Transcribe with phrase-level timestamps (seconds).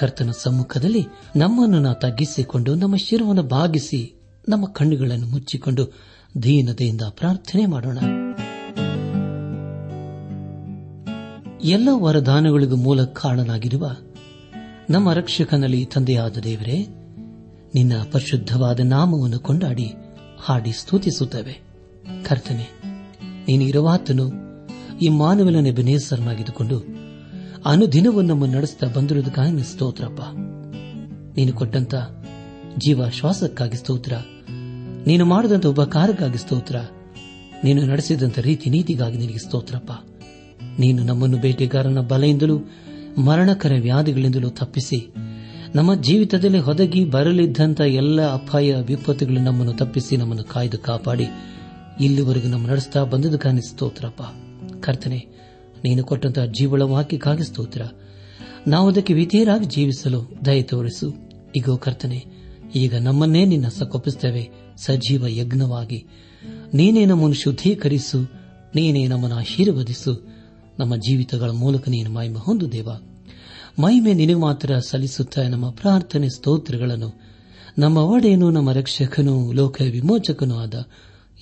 [0.00, 1.06] ಕರ್ತನ ಸಮ್ಮುಖದಲ್ಲಿ
[1.36, 4.14] ನಮ್ಮನ್ನು ನಾವು ತಗ್ಗಿಸಿಕೊಂಡು, ನಮ್ಮ ಶಿರವನ್ನು ಭಾಗಿಸಿ
[4.48, 5.92] ನಮ್ಮ ಕಣ್ಣುಗಳನ್ನು ಮುಚ್ಚಿಕೊಂಡು
[6.42, 7.98] ದೀನತೆಯಿಂದ ಪ್ರಾರ್ಥನೆ ಮಾಡೋಣ.
[11.64, 13.90] ಎಲ್ಲ ವರದಾನಗಳಿಗೂ ಮೂಲ ಕಾರಣನಾಗಿರುವ
[14.90, 16.86] ನಮ್ಮ ರಕ್ಷಕನಲ್ಲಿ ತಂದೆಯಾದ ದೇವರೇ,
[17.74, 19.92] ನಿನ್ನ ಪರಿಶುದ್ಧವಾದ ನಾಮವನ್ನು ಕೊಂಡಾಡಿ,
[20.38, 21.62] ಹಾಡಿ ಸ್ತುತಿಸುತ್ತೇವೆ.
[22.28, 22.66] ಕರ್ತನೆ
[23.48, 24.30] ನೀನಿರುವಾತನು
[24.98, 26.99] ಈ ಮಾನವನ ಬೆನೇಸರನಾಗಿದ್ದುಕೊಂಡು
[27.66, 30.20] ಅನುದಿನವೂ ನಮ್ಮ ನಡೆಸ್ತಾ ಬಂದಿರುವುದಕ್ಕಾಗಿ ಸ್ತೋತ್ರಪ್ಪ.
[31.36, 31.94] ನೀನು ಕೊಟ್ಟಂತ
[32.78, 34.12] ಜೀವ ಶ್ವಾಸಕ್ಕಾಗಿ ಸ್ತೋತ್ರ.
[35.06, 36.76] ನೀನು ಮಾಡಿದಂತ ಉಪಕಾರಕ್ಕಾಗಿ ಸ್ತೋತ್ರ.
[37.64, 39.90] ನೀನು ನಡೆಸಿದಂತ ರೀತಿ ನೀತಿಗಾಗಿ ನಿನಗೆ ಸ್ತೋತ್ರಪ್ಪ.
[40.78, 42.58] ನೀನು ನಮ್ಮನ್ನು ಬೇಟೆಗಾರನ ಬಲೆಯಿಂದಲೂ
[43.18, 45.14] ಮರಣಕರ ವ್ಯಾಧಿಗಳಿಂದಲೂ ತಪ್ಪಿಸಿ,
[45.74, 51.26] ನಮ್ಮ ಜೀವಿತದಲ್ಲಿ ಹೊದಗಿ ಬರಲಿದ್ದಂಥ ಎಲ್ಲ ಅಪಾಯ ವಿಪತ್ತುಗಳು ನಮ್ಮನ್ನು ತಪ್ಪಿಸಿ, ನಮ್ಮನ್ನು ಕಾಯ್ದು ಕಾಪಾಡಿ,
[52.00, 54.22] ಇಲ್ಲಿವರೆಗೂ ನಮ್ಮ ನಡೆಸ್ತಾ ಬಂದದಕ್ಕಾಗಿ ಸ್ತೋತ್ರಪ್ಪ.
[54.80, 55.49] ಕರ್ತನೆ
[55.84, 57.82] ನೀನು ಕೊಟ್ಟಂತಹ ಜೀವಳ ವಾಕ್ಯಕ್ಕಾಗಿ ಸ್ತೋತ್ರ.
[58.66, 61.14] ನಾವು ಅದಕ್ಕೆ ವಿಧೇಯರಾಗಿ ಜೀವಿಸಲು ದಯ ತೋರಿಸು.
[61.56, 62.24] ಇಗೋ ಕರ್ತನೆ,
[62.74, 66.06] ಈಗ ನಮ್ಮನ್ನೇ ನಿನ್ನ ಸಕೊಪ್ಪಿಸುತ್ತೇವೆ ಸಜೀವ ಯಜ್ಞವಾಗಿ.
[66.74, 68.18] ನೀನೇ ನಮ್ಮನ್ನು ಶುದ್ಧೀಕರಿಸು.
[68.74, 70.12] ನೀನೇ ನಮ್ಮನ್ನು ಆಶೀರ್ವದಿಸು.
[70.78, 72.88] ನಮ್ಮ ಜೀವಿತಗಳ ಮೂಲಕ ನೀನು ಮಹಿಮೆ ಹೊಂದು ದೇವ.
[73.78, 77.20] ಮಹಿಮೆ ನಿನಗೆ ಮಾತ್ರ ಸಲ್ಲಿಸುತ್ತಾ ನಮ್ಮ ಪ್ರಾರ್ಥನೆ ಸ್ತೋತ್ರಗಳನ್ನು.
[77.78, 80.74] ನಮ್ಮ ಒಡೆಯನು, ನಮ್ಮ ರಕ್ಷಕನೂ, ಲೋಕ ವಿಮೋಚಕನೂ ಆದ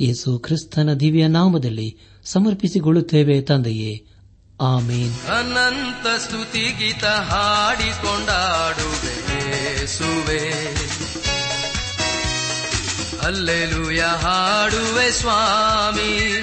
[0.00, 4.07] ಯೇಸು ಕ್ರಿಸ್ತನ ದಿವ್ಯ ನಾಮದಲ್ಲಿ ಸಮರ್ಪಿಸಿಕೊಳ್ಳುತ್ತೇವೆ ತಂದೆಯೇ.
[4.60, 5.26] ಆಮೇನ್.
[5.26, 9.18] ಅನಂತ ಸ್ತುತಿ ಗೀತ ಹಾಡಿಕೊಂಡಾಡುವೆ
[13.26, 16.42] ಅಲ್ಲೆಲುಯ ಹಾಡುವೆ ಸ್ವಾಮಿ,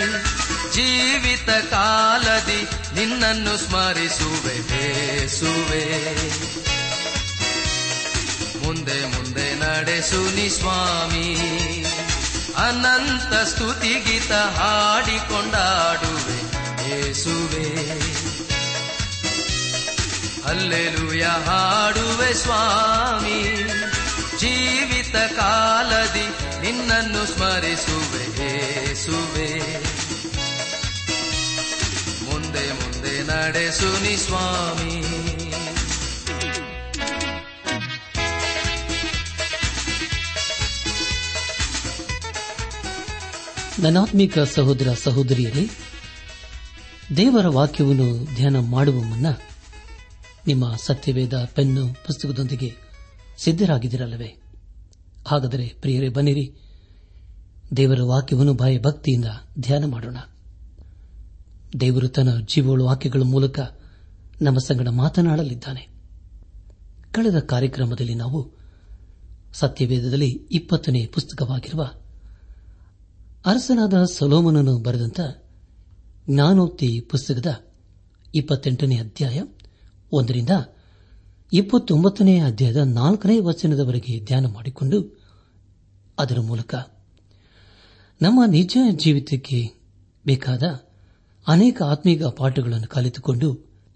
[0.73, 6.15] ಜೀವಿತ ಕಾಲದಿ ನಿನ್ನನ್ನು ಸ್ಮರಿಸುವೆ ಬೇಸುವೆ
[8.65, 11.37] ಮುಂದೆ ಮುಂದೆ ನಡೆಸು ನಿ ಸ್ವಾಮಿ,
[12.58, 16.35] ಅನಂತ ಸ್ತುತಿ ಗೀತ ಹಾಡಿಕೊಂಡಾಡುವೆ
[16.90, 17.92] ಯೇಸುವೆ.
[20.44, 23.64] ಅಲ್ಲೆಲುಯ ಹಾಡುವೆ ಸ್ವಾಮಿ.
[24.40, 26.30] ಜೀವಿತ ಕಾಲದಿ
[26.62, 29.60] ನಿನ್ನನ್ನು ಸ್ಮರಿಸುವೆ ಯೇಸುವೆ.
[32.26, 35.26] ಮುಂದೆ ಮುಂದೆ ನಡೆಸು ನಿ ಸ್ವಾಮಿ.
[43.80, 45.70] ನನಾತ್ಮಿಕ ಸಹೋದರ ಸಹೋದರಿಯರೇ
[47.17, 49.26] ದೇವರ ವಾಕ್ಯವನ್ನು ಧ್ಯಾನ ಮಾಡುವ ಮುನ್ನ
[50.48, 52.73] ನಿಮ್ಮ ಸತ್ಯವೇದ ಪೆನ್ನು ಪುಸ್ತಕದೊಂದಿಗೆ
[53.38, 54.42] ಸಿದ್ದರಾಗಿದ್ದಿರಲ್ಲವೇ
[55.27, 56.55] ಹಾಗಾದರೆ ಪ್ರಿಯರೇ, ಬನ್ನಿರಿ.
[57.77, 59.26] ದೇವರ ವಾಕ್ಯವನ್ನು ಭಕ್ತಿಯಿಂದ
[59.60, 60.17] ಧ್ಯಾನ ಮಾಡೋಣ.
[61.80, 63.60] ದೇವರು ತನ್ನ ಜೀವಳ ವಾಕ್ಯಗಳ ಮೂಲಕ
[64.42, 65.87] ನಮ್ಮ ಸಂಗಡ ಮಾತನಾಡಲಿದ್ದಾನೆ.
[67.11, 68.52] ಕಳೆದ ಕಾರ್ಯಕ್ರಮದಲ್ಲಿ ನಾವು
[69.54, 71.92] ಸತ್ಯವೇದದಲ್ಲಿ ಇಪ್ಪತ್ತನೇ ಪುಸ್ತಕವಾಗಿರುವ
[73.45, 75.20] ಅರಸನಾದ ಸೊಲೋಮನನ್ನು ಬರೆದಂತ
[76.30, 77.65] ಜ್ಞಾನೋಕ್ತಿ ಪುಸ್ತಕದ
[78.36, 79.41] ಇಪ್ಪತ್ತೆಂಟನೇ ಅಧ್ಯಾಯ,
[80.11, 80.49] ಒಂದರಿಂದ
[81.53, 85.23] ಇಪ್ಪತ್ತೊಂಬತ್ತನೇ ಅಧ್ಯಾಯದ ನಾಲ್ಕನೇ ವಚನದವರೆಗೆ ಧ್ಯಾನ ಮಾಡಿಕೊಂಡು
[86.19, 86.75] ಅದರ ಮೂಲಕ
[88.21, 89.69] ನಮ್ಮ ನಿಜ ಜೀವಿತಕ್ಕೆ
[90.25, 90.63] ಬೇಕಾದ
[91.47, 93.53] ಅನೇಕ ಆತ್ಮೀಕ ಪಾಠಗಳನ್ನು ಕಲಿತುಕೊಂಡು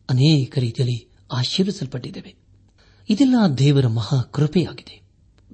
[0.09, 2.35] ಅನೇಕ ರೀತಿಯಲ್ಲಿ ಆಶೀರ್ವಿಸಲ್ಪಟ್ಟಿದ್ದೇವೆ.
[3.09, 5.01] ಇದೆಲ್ಲ ದೇವರ ಮಹಾ ಕೃಪೆಯಾಗಿದೆ.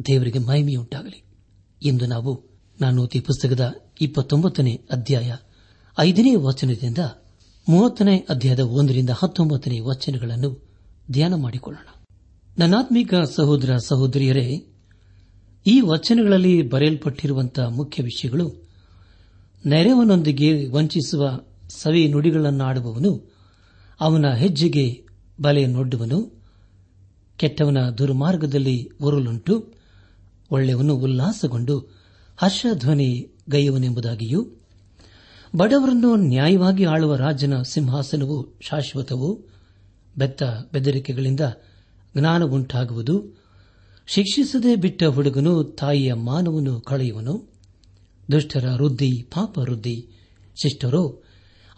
[0.08, 1.24] ದೇವರಿಗೆ ಮಹಿಮೆಯುಂಟಾಗಲಿ.
[1.84, 2.44] ಎಂದು ನಾವು
[2.82, 5.36] ನಾನೋತಿ ಪುಸ್ತಕದ ಇಪ್ಪತ್ತೊಂಬತ್ತನೇ ಅಧ್ಯಾಯ
[6.00, 6.98] ಐದನೇ ವಚನದಿಂದ
[7.70, 10.62] ಮೂವತ್ತನೇ ಅಧ್ಯಾಯದ ಒಂದರಿಂದ ಹತ್ತೊಂಬತ್ತನೇ ವಚನಗಳನ್ನು
[11.12, 12.04] ಧ್ಯಾನ ಮಾಡಿಕೊಳ್ಳೋಣ.
[12.60, 14.66] ನನ್ನಾತ್ಮೀಕ ಸಹೋದರ ಸಹೋದರಿಯರೇ,
[15.68, 18.66] ಈ ವಚನಗಳಲ್ಲಿ ಬರೆಯಲ್ಪಟ್ಟಿರುವಂತಹ ಮುಖ್ಯ ವಿಷಯಗಳು
[19.66, 21.40] ನೆರೆವನೊಂದಿಗೆ ವಂಚಿಸುವ
[21.70, 23.32] ಸವಿ ನುಡಿಗಳನ್ನಾಡುವವನು,
[24.00, 25.06] ಅವನ ಹೆಜ್ಜೆಗೆ
[25.42, 26.32] ಬಲೆಯನ್ನೊಡ್ಡುವನು
[27.38, 29.74] ಕೆಟ್ಟವನ ದುರ್ಮಾರ್ಗದಲ್ಲಿ ಒರುಲುಂಟು
[30.52, 31.80] ಒಳ್ಳೆಯವನು ಉಲ್ಲಾಸಗೊಂಡು
[32.38, 34.65] ಹರ್ಷಧ್ವನಿ ಗೈಯುವನೆಂಬುದಾಗಿಯೂ
[35.58, 39.44] ಬಡವರನ್ನು ನ್ಯಾಯವಾಗಿ ಆಳುವ ರಾಜನ ಸಿಂಹಾಸನವು ಶಾಶ್ವತವು
[40.18, 41.40] ಬೆತ್ತ ಬೆದರಿಕೆಗಳಿಂದ
[42.18, 43.40] ಜ್ಞಾನ ಉಂಟಾಗುವುದು
[44.08, 47.54] ಶಿಕ್ಷಿಸದೆ ಬಿಟ್ಟ ಹುಡುಗನು ತಾಯಿಯ ಮಾನವನು ಕಳೆಯುವನು.
[48.32, 50.08] ದುಷ್ಟರ ವೃದ್ಧಿ, ಪಾಪ ವೃದ್ಧಿ,
[50.62, 51.24] ಶಿಷ್ಟರು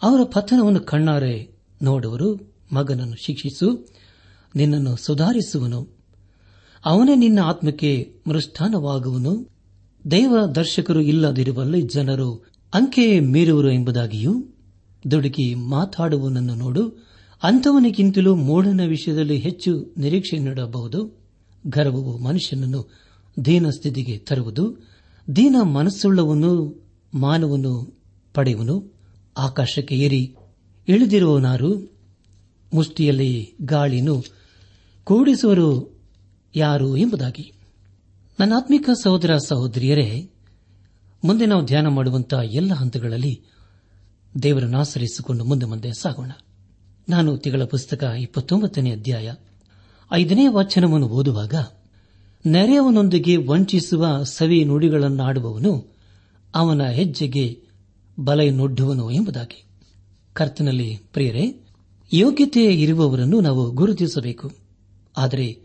[0.02, 2.54] ಅವರ ಪತನವನ್ನು ಕಣ್ಣಾರೆ ನೋಡುವರು.
[2.72, 3.88] ಮಗನನ್ನು ಶಿಕ್ಷಿಸು,
[4.56, 5.88] ನಿನ್ನನ್ನು ಸುಧಾರಿಸುವನು.
[6.84, 9.48] ಅವನೇ ನಿನ್ನ ಆತ್ಮಕ್ಕೆ ಮೃಷ್ಠಾನವಾಗುವನು
[10.10, 14.44] ದೇವ ದರ್ಶಕರು ಇಲ್ಲದಿರುವಲ್ಲಿ ಜನರು ಅಂಕೆ ಮೀರುವರು ಎಂಬುದಾಗಿಯೂ
[15.10, 17.06] ದುಡುಕಿ ಮಾತಾಡುವನನ್ನು ನೋಡು,
[17.42, 21.18] ಅಂಥವನಿಗಿಂತಲೂ ಮೂಢನ ವಿಷಯದಲ್ಲಿ ಹೆಚ್ಚು ನಿರೀಕ್ಷೆ ನೀಡಬಹುದು.
[21.66, 22.90] ಗರ್ವವು ಮನುಷ್ಯನನ್ನು
[23.44, 24.88] ದೀನ ಸ್ಥಿತಿಗೆ ತರುವುದು,
[25.36, 26.82] ದೀನ ಮನಸ್ಸುಳ್ಳವನು
[27.14, 27.98] ಮಾನವನು
[28.34, 28.92] ಪಡೆಯುವನು.
[29.38, 30.36] ಆಕಾಶಕ್ಕೆ ಏರಿ
[30.88, 31.92] ಇಳಿದಿರುವವನಾರು,
[32.74, 34.24] ಮುಷ್ಟಿಯಲ್ಲಿ ಗಾಳಿಯನ್ನು
[35.04, 36.00] ಕೂಡಿಸುವರು
[36.56, 37.52] ಯಾರು ಎಂಬುದಾಗಿ.
[38.40, 40.30] ನನ್ನ ಆತ್ಮಿಕ ಸಹೋದರ ಸಹೋದರಿಯರೇ
[41.24, 43.42] ಮುಂದೆ ನಾವು ಧ್ಯಾನ ಮಾಡುವಂತಹ ಎಲ್ಲ ಹಂತಗಳಲ್ಲಿ
[44.42, 46.30] ದೇವರನ್ನು ಆಶ್ರಯಿಸಿಕೊಂಡು ಮುಂದೆ ಮುಂದೆ ಸಾಗೋಣ.
[47.08, 49.32] ನಾನು ತಿಗಳ ಪುಸ್ತಕ ಇಪ್ಪತ್ತೊಂಬತ್ತನೇ ಅಧ್ಯಾಯ
[50.12, 51.54] ಐದನೇ ವಾಚನವನ್ನು ಓದುವಾಗ
[52.46, 55.96] ನೆರೆಯವನೊಂದಿಗೆ ವಂಚಿಸುವ ಸವಿ ನುಡಿಗಳನ್ನಾಡುವವನು
[56.54, 57.62] ಅವನ ಹೆಜ್ಜೆಗೆ
[58.18, 59.64] ಬಲೆಯನ್ನೊಡ್ಡುವನು ಎಂಬುದಾಗಿ.
[60.32, 61.66] ಕರ್ತನಲ್ಲಿ ಪ್ರಿಯರೇ,
[62.12, 64.52] ಯೋಗ್ಯತೆ ಇರುವವರನ್ನು ನಾವು ಗುರುತಿಸಬೇಕು.
[65.16, 65.60] ಆದರೆ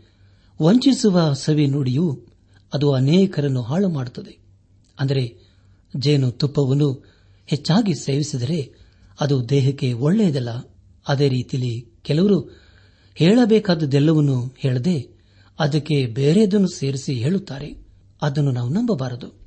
[0.62, 2.22] ವಂಚಿಸುವ ಸವಿ ನುಡಿಯು
[2.74, 4.38] ಅದು ಅನೇಕರನ್ನು ಹಾಳು ಮಾಡುತ್ತದೆ
[5.00, 5.43] ಅಂದರೆ
[5.96, 7.04] ಜೇನು ತುಪ್ಪವನ್ನು
[7.46, 8.74] ಹೆಚ್ಚಾಗಿ ಸೇವಿಸಿದರೆ
[9.20, 10.48] ಅದು ದೇಹಕ್ಕೆ ಒಳ್ಳೆಯದಲ್ಲ.
[11.08, 12.64] ಅದೇ ರೀತಿಯಲ್ಲಿ ಕೆಲವರು
[13.14, 15.14] ಹೇಳಬೇಕಾದದ್ದೆಲ್ಲವನ್ನೂ ಹೇಳದೆ
[15.58, 17.86] ಅದಕ್ಕೆ ಬೇರೆದನ್ನು ಸೇರಿಸಿ ಹೇಳುತ್ತಾರೆ.
[18.22, 19.40] ಅದನ್ನು ನಾವು ನಂಬಬಾರದು.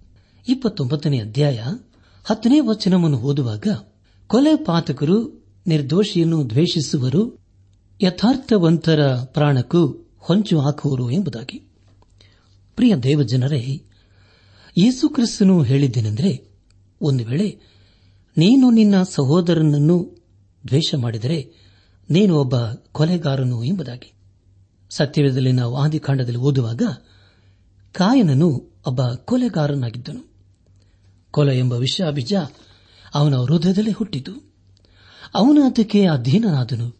[0.48, 1.64] ಇಪ್ಪತ್ತೊಂಬತ್ತನೇ ಅಧ್ಯಾಯ
[2.24, 3.68] ಹತ್ತನೇ ವಚನವನ್ನು ಓದುವಾಗ,
[4.28, 7.40] ಕೊಲೆ ಪಾತಕರು, ನಿರ್ದೋಷಿಯನ್ನು ದ್ವೇಷಿಸುವರು,
[8.04, 11.72] ಯಥಾರ್ಥವಂತರ ಪ್ರಾಣಕ್ಕೂ ಹೊಂಚು ಹಾಕುವರು ಎಂಬುದಾಗಿ.
[12.76, 13.87] ಪ್ರಿಯ ದೇವಜನರೇ
[14.78, 16.52] ಯೇಸು ಕ್ರಿಸ್ತನು ಹೇಳಿದ್ದೇನೆಂದರೆ,
[17.02, 17.60] ಒಂದು ವೇಳೆ
[18.38, 20.18] ನೀನು ನಿನ್ನ ಸಹೋದರನನ್ನು
[20.68, 21.54] ದ್ವೇಷ ಮಾಡಿದರೆ,
[22.10, 22.56] ನೀನು ಒಬ್ಬ
[22.92, 24.14] ಕೊಲೆಗಾರನು ಎಂಬುದಾಗಿ.
[24.90, 26.82] ಸತ್ಯವೇದಲ್ಲಿ ನಾವು ಆದಿಕಾಂಡದಲ್ಲಿ ಓದುವಾಗ,
[27.92, 30.32] ಕಾಯನನು ಒಬ್ಬ ಕೊಲೆಗಾರನಾಗಿದ್ದನು.
[31.32, 32.34] ಕೊಲೆ ಎಂಬ ವಿಷಾಬೀಜ
[33.14, 34.32] ಅವನ ಹೃದಯದಲ್ಲಿ ಹುಟ್ಟಿತು.
[35.36, 36.98] ಅವನು ಅದಕ್ಕೆ ಅಧೀನನಾದನು.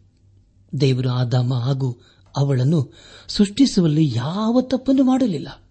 [0.80, 1.92] ದೇವರು ಆದಾಮ ಹಾಗೂ
[2.36, 2.92] ಅವಳನ್ನು
[3.28, 5.68] ಸೃಷ್ಟಿಸುವಲ್ಲಿ ಯಾವ ತಪ್ಪನ್ನು ಮಾಡಲಿಲ್ಲ.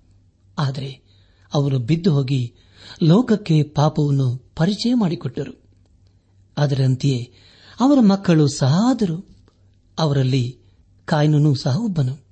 [0.57, 1.06] ಆದರೆ
[1.53, 2.55] ಅವರು ಬಿದ್ದು ಹೋಗಿ
[3.03, 5.61] ಲೋಕಕ್ಕೆ ಪಾಪವನ್ನು ಪರಿಚಯ ಮಾಡಿಕೊಟ್ಟರು.
[6.57, 7.33] ಅದರಂತೆಯೇ
[7.79, 9.27] ಅವರ ಮಕ್ಕಳು ಸಹ ಆದರು.
[9.99, 10.59] ಅವರಲ್ಲಿ
[11.05, 12.25] ಕಾಯ್ನೂ ಸಹ ಒಬ್ಬನು.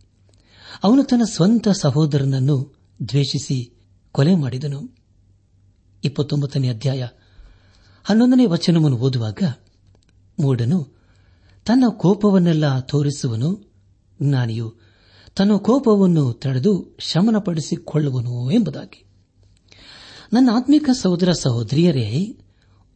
[0.84, 2.76] ಅವನು ತನ್ನ ಸ್ವಂತ ಸಹೋದರನನ್ನು
[3.10, 3.74] ದ್ವೇಷಿಸಿ
[4.12, 4.96] ಕೊಲೆ ಮಾಡಿದನು.
[6.04, 7.08] ಇಪ್ಪತ್ತೊಂಬತ್ತನೇ ಅಧ್ಯಾಯ
[8.04, 9.38] ಹನ್ನೊಂದನೇ ವಚನವನ್ನು ಓದುವಾಗ
[10.40, 10.96] ಮೂಡನು
[11.66, 13.74] ತನ್ನ ಕೋಪವನ್ನೆಲ್ಲ ತೋರಿಸುವನು.
[14.22, 14.76] ಜ್ಞಾನಿಯು
[15.36, 19.05] ತನ್ನ ಕೋಪವನ್ನು ತಡೆದು ಶಮನಪಡಿಸಿಕೊಳ್ಳುವನು ಎಂಬುದಾಗಿ.
[20.34, 22.38] ನನ್ನ ಆತ್ಮಿಕ ಸಹೋದರ ಸಹೋದರಿಯರೇ,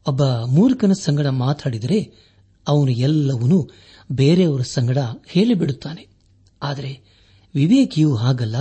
[0.07, 2.13] ಒಬ್ಬ ಮೂರ್ಖನ ಸಂಗಡ ಮಾತಾಡಿದರೆ
[2.67, 3.69] ಅವನು ಎಲ್ಲವನ್ನೂ
[4.11, 4.97] ಬೇರೆಯವರ ಸಂಗಡ
[5.27, 6.07] ಹೇಳಿಬಿಡುತ್ತಾನೆ.
[6.63, 6.99] ಆದರೆ
[7.55, 8.55] ವಿವೇಕಿಯು ಹಾಗಲ್ಲ,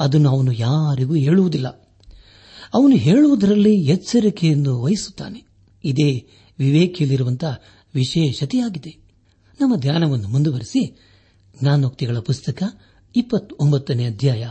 [0.00, 1.68] ಅದನ್ನು ಅವನು ಯಾರಿಗೂ ಹೇಳುವುದಿಲ್ಲ.
[2.74, 5.42] ಅವನು ಹೇಳುವುದರಲ್ಲಿ ಎಚ್ಚರಿಕೆಯನ್ನು ವಹಿಸುತ್ತಾನೆ.
[5.84, 6.28] ಇದೇ
[6.58, 7.60] ವಿವೇಕಿಯಲ್ಲಿರುವಂತಹ
[7.94, 8.96] ವಿಶೇಷತೆಯಾಗಿದೆ.
[9.60, 11.00] ನಮ್ಮ ಧ್ಯಾನವನ್ನು ಮುಂದುವರೆಸಿ
[11.60, 12.62] ಜ್ಞಾನೋಕ್ತಿಗಳ ಪುಸ್ತಕ
[13.16, 14.50] ಇಪ್ಪತ್ತೊಂಬತ್ತನೇ ಅಧ್ಯಾಯ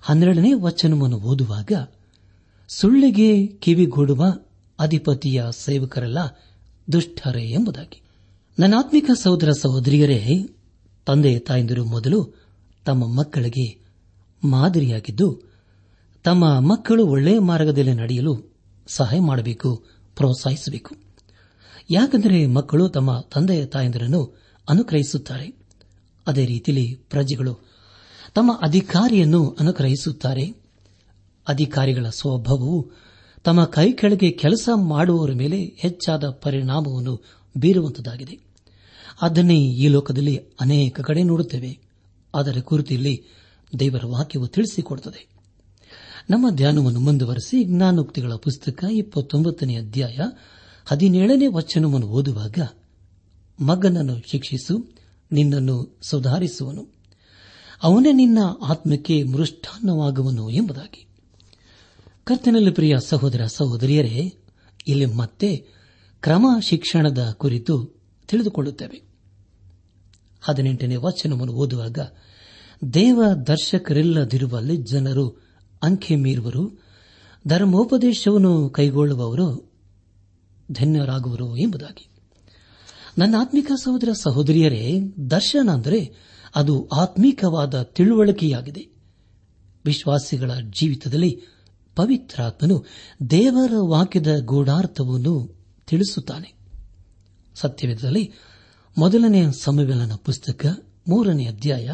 [0.00, 1.72] ಹನ್ನೆರಡನೇ ವಚನವನ್ನು ಓದುವಾಗ
[2.68, 4.24] ಸುಳ್ಳಿಗೆ ಕಿವಿಗೂಡುವ
[4.78, 6.18] ಅಧಿಪತಿಯ ಸೇವಕರೆಲ್ಲ,
[6.92, 8.02] ದುಷ್ಟರೇ ಎಂಬುದಾಗಿ.
[8.58, 10.48] ನನ್ನಾತ್ಮಿಕ ಸಹೋದರ ಸಹೋದರಿಯರೇ,
[11.06, 12.34] ತಂದೆ ತಾಯಂದಿರು ಮೊದಲು
[12.84, 13.78] ತಮ್ಮ ಮಕ್ಕಳಿಗೆ
[14.44, 15.42] ಮಾದರಿಯಾಗಿದ್ದು,
[16.24, 18.52] ತಮ್ಮ ಮಕ್ಕಳು ಒಳ್ಳೆಯ ಮಾರ್ಗದಲ್ಲಿ ನಡೆಯಲು
[18.86, 19.84] ಸಹಾಯ ಮಾಡಬೇಕು,
[20.16, 20.96] ಪ್ರೋತ್ಸಾಹಿಸಬೇಕು.
[21.90, 24.38] ಯಾಕೆಂದರೆ ಮಕ್ಕಳು ತಮ್ಮ ತಂದೆಯ ತಾಯಂದಿರನ್ನು
[24.68, 25.54] ಅನುಗ್ರಹಿಸುತ್ತಾರೆ.
[26.26, 27.54] ಅದೇ ರೀತಿಯಲ್ಲಿ ಪ್ರಜೆಗಳು
[28.34, 30.65] ತಮ್ಮ ಅಧಿಕಾರಿಯನ್ನು ಅನುಗ್ರಹಿಸುತ್ತಾರೆ.
[31.48, 32.90] ಅಧಿಕಾರಿಗಳ ಸ್ವಭಾವವು
[33.44, 37.24] ತಮ್ಮ ಕೈ ಕೆಳಗೆ ಕೆಲಸ ಮಾಡುವವರ ಮೇಲೆ ಹೆಚ್ಚಾದ ಪರಿಣಾಮವನ್ನು
[37.56, 38.38] ಬೀರುವಂತದಾಗಿದೆ.
[39.22, 41.78] ಅದನ್ನೇ ಈ ಲೋಕದಲ್ಲಿ ಅನೇಕ ಕಡೆ ನೋಡುತ್ತೇವೆ.
[42.34, 43.24] ಅದರ ಕುರಿತು ಇಲ್ಲಿ
[43.78, 45.28] ದೇವರ ವಾಕ್ಯವು ತಿಳಿಸಿಕೊಡುತ್ತದೆ.
[46.30, 50.18] ನಮ್ಮ ಧ್ಯಾನವನ್ನು ಮುಂದುವರೆಸಿ ಜ್ಞಾನೋಕ್ತಿಗಳ ಪುಸ್ತಕ ಇಪ್ಪತ್ತೊಂಬತ್ತನೇ ಅಧ್ಯಾಯ
[50.86, 52.58] ಹದಿನೇಳನೇ ವಚನವನ್ನು ಓದುವಾಗ,
[53.60, 54.94] ಮಗನನ್ನು ಶಿಕ್ಷಿಸು,
[55.32, 56.86] ನಿನ್ನನ್ನು ಸುಧಾರಿಸುವನು.
[57.82, 61.05] ಅವನೇ ನಿನ್ನ ಆತ್ಮಕ್ಕೆ ಮೃಷ್ಟಾನ್ನವಾಗುವನು ಎಂಬುದಾಗಿ.
[62.28, 64.34] ಕರ್ತನಲ್ಲಿ ಪ್ರಿಯ ಸಹೋದರ ಸಹೋದರಿಯರೇ,
[64.88, 65.66] ಇಲ್ಲಿ ಮತ್ತೆ
[66.20, 69.02] ಕ್ರಮ ಶಿಕ್ಷಣದ ಕುರಿತು ತಿಳಿದುಕೊಳ್ಳುತ್ತೇವೆ.
[70.40, 71.98] ಹದಿನೆಂಟನೇ ವಚನವನ್ನು ಓದುವಾಗ,
[72.94, 75.28] ದೇವ ದರ್ಶಕರಿಲ್ಲದಿರುವಲ್ಲಿ ಜನರು
[75.82, 76.82] ಅಂಕೆ ಮೀರುವರು,
[77.48, 79.72] ಧರ್ಮೋಪದೇಶವನ್ನು ಕೈಗೊಳ್ಳುವವರು
[80.72, 82.08] ಧನ್ಯರಾಗುವರು ಎಂಬುದಾಗಿ.
[83.18, 86.14] ನನ್ನ ಆತ್ಮಿಕ ಸಹೋದರ ಸಹೋದರಿಯರೇ, ದರ್ಶನ ಅಂದರೆ
[86.54, 88.88] ಅದು ಆತ್ಮೀಕವಾದ ತಿಳುವಳಿಕೆಯಾಗಿದೆ.
[89.84, 91.55] ವಿಶ್ವಾಸಿಗಳ ಜೀವಿತದಲ್ಲಿ
[91.96, 92.84] ಪವಿತ್ರಾತ್ಮನು
[93.30, 96.54] ದೇವರ ವಾಕ್ಯದ ಗೂಢಾರ್ಥವನ್ನು ತಿಳಿಸುತ್ತಾನೆ.
[97.54, 98.32] ಸತ್ಯವೇದದಲ್ಲಿ
[98.98, 100.66] ಮೊದಲನೆಯ ಸಮವೇಲನ ಪುಸ್ತಕ
[101.08, 101.90] ಮೂರನೇ ಅಧ್ಯಾಯ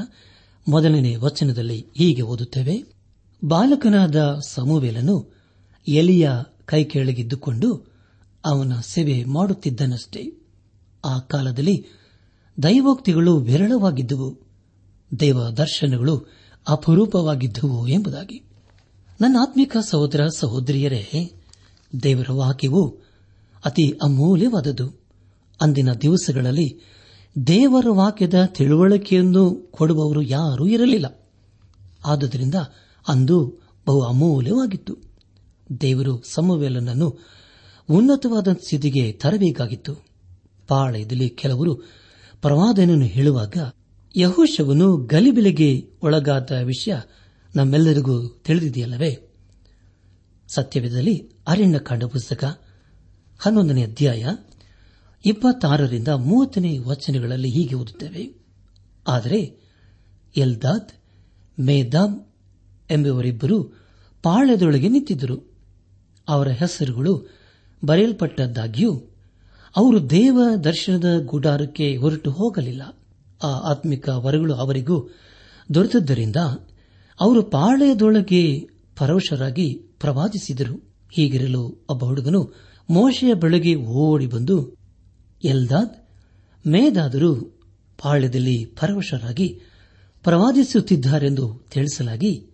[0.68, 2.85] ಮೊದಲನೇ ವಚನದಲ್ಲಿ ಹೀಗೆ ಓದುತ್ತೇವೆ.
[3.44, 5.35] ಬಾಲಕನಾದ ಸಮುವೇಲನು
[5.88, 6.30] ಎಲಿಯ
[6.64, 7.92] ಕೈ ಕೆಳಗಿದ್ದುಕೊಂಡು
[8.44, 10.32] ಅವನ ಸೇವೆ ಮಾಡುತ್ತಿದ್ದನಷ್ಟೇ.
[11.04, 11.87] ಆ ಕಾಲದಲ್ಲಿ
[12.62, 14.38] ದೈವೋಕ್ತಿಗಳು ವಿರಳವಾಗಿದ್ದುವು.
[15.21, 16.26] ದೇವ ದರ್ಶನಗಳು
[16.68, 18.51] ಅಪರೂಪವಾಗಿದ್ದುವು ಎಂಬುದಾಗಿ.
[19.21, 21.33] ನನ್ನ ಆತ್ಮಿಕ ಸಹೋದರ ಸಹೋದರಿಯರೇ,
[22.02, 22.99] ದೇವರ ವಾಕ್ಯವು
[23.64, 25.00] ಅತಿ ಅಮೂಲ್ಯವಾದದ್ದು.
[25.61, 26.81] ಅಂದಿನ ದಿವಸಗಳಲ್ಲಿ
[27.47, 31.31] ದೇವರ ವಾಕ್ಯದ ತಿಳುವಳಿಕೆಯನ್ನು ಕೊಡುವವರು ಯಾರೂ ಇರಲಿಲ್ಲ.
[32.07, 32.54] ಆದುದರಿಂದ
[33.09, 34.97] ಅಂದು ಬಹು ಅಮೂಲ್ಯವಾಗಿತ್ತು.
[35.81, 37.19] ದೇವರು ಸಮವೇಲನನ್ನು
[37.90, 39.95] ಉನ್ನತವಾದ ಸ್ಥಿತಿಗೆ ತರಬೇಕಾಗಿತ್ತು.
[40.69, 41.75] ಪಾಳಯದಲ್ಲಿ ಕೆಲವರು
[42.40, 43.57] ಪ್ರವಾದನನ್ನು ಹೇಳುವಾಗ
[44.16, 46.95] ಯಹೋಶವನು ಗಲಿಬಿಲಿಗೆ ಒಳಗಾದ ವಿಷಯ
[47.56, 49.28] ನಮ್ಮೆಲ್ಲರಿಗೂ ತಿಳಿದಿದೆಯಲ್ಲವೇ?
[50.49, 52.61] ಸತ್ಯವಿದಲ್ಲಿ ಅರಣ್ಯಕಾಂಡ ಪುಸ್ತಕ,
[53.38, 54.26] ಹನ್ನೊಂದನೇ ಅಧ್ಯಾಯ,
[55.26, 58.47] ಇಪ್ಪತ್ತಾರರಿಂದ ಮೂವತ್ತನೇ ವಚನಗಳಲ್ಲಿ ಹೀಗೆ ಓದುತ್ತೇವೆ.
[59.09, 59.61] ಆದರೆ,
[60.37, 60.92] ಎಲ್ದಾದ್,
[61.61, 62.21] ಮೇದಾಮ್
[62.90, 63.62] ಎಂಬುವರಿಬ್ಬರು
[64.23, 65.52] ಪಾಳ್ಯದೊಳಗೆ ನಿಂತಿದ್ದರು.
[66.28, 67.28] ಅವರ ಹೆಸರುಗಳು
[67.85, 69.02] ಬರೆಯಲ್ಪಟ್ಟದ್ದಾಗಿಯೂ
[69.76, 72.82] ಅವರು ದೇವ ದರ್ಶನದ ಗುಡಾರಕ್ಕೆ ಹೊರಟು ಹೋಗಲಿಲ್ಲ.
[73.42, 75.11] ಆ ಆತ್ಮಿಕ ವರಗಳು ಅವರಿಗೂ
[75.75, 76.37] ದೊರೆತದ್ದರಿಂದ
[77.22, 80.92] ಅವರು ಪಾಳ್ಯದೊಳಗೆ ಪರವಶರಾಗಿ ಪ್ರವಾದಿಸಿದರು.
[81.10, 82.52] ಹೀಗಿರಲು ಒಬ್ಬ ಹುಡುಗನು
[82.90, 84.76] ಮೋಶೆಯ ಬೆಳಗ್ಗೆ ಓಡಿ ಬಂದು,
[85.44, 86.08] ಎಲ್ದಾದ್,
[86.66, 87.34] ಮೇದಾದರೂ
[88.02, 89.60] ಪಾಳ್ಯದಲ್ಲಿ ಪರವಶರಾಗಿ
[90.22, 92.46] ಪ್ರವಾದಿಸುತ್ತಿದ್ದಾರೆಂದು ತಿಳಿಸಲಾಗಿ,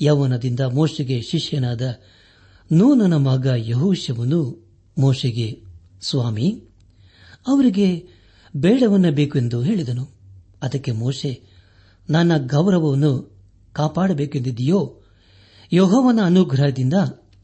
[0.00, 1.82] ಯೌವನದಿಂದ ಮೋಶೆಗೆ ಶಿಷ್ಯನಾದ
[2.72, 5.62] ನೂನನ ಮಗ ಯಹೋಶವನು ಮೋಶೆಗೆ,
[6.02, 6.64] ಸ್ವಾಮಿ,
[7.46, 8.08] ಅವರಿಗೆ
[8.56, 10.08] ಬೇಡವನ್ನ ಬೇಕೆಂದು ಹೇಳಿದನು.
[10.62, 11.42] ಅದಕ್ಕೆ ಮೋಶೆ,
[12.10, 13.29] ನನ್ನ ಗೌರವವನ್ನು
[13.72, 14.96] ಕಾಪಾಡಬೇಕೆಂದಿದೆಯೋ
[15.72, 16.94] ಯಹೋವನ ಅನುಗ್ರಹದಿಂದ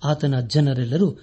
[0.04, 1.18] ಆತನ ಜನರೆಲ್ಲರೂ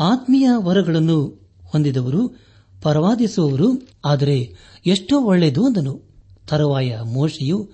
[0.00, 2.40] ಆತ್ಮೀಯ ವರಗಳನ್ನು ಹೊಂದಿದವರು,
[2.82, 4.54] ಪರವಾದಿಸುವವರು, ಆದರೆ
[4.86, 6.02] ಎಷ್ಟೋ ಒಳ್ಳೆಯದು ಅಂದನು.
[6.48, 7.70] ತರುವಾಯ ಮೋಶೆಯು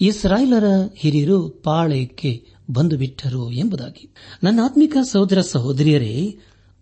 [0.00, 0.64] ಇಸ್ರಾಯೇಲರ
[0.96, 4.14] ಹಿರಿಯರು ಪಾಳಯಕ್ಕೆ ಬಂದು ಬಿಟ್ಟರು ಎಂಬುದಾಗಿ.
[4.44, 6.38] ನನ್ನ ಆತ್ಮಿಕ ಸಹೋದರ ಸಹೋದರಿಯರೇ,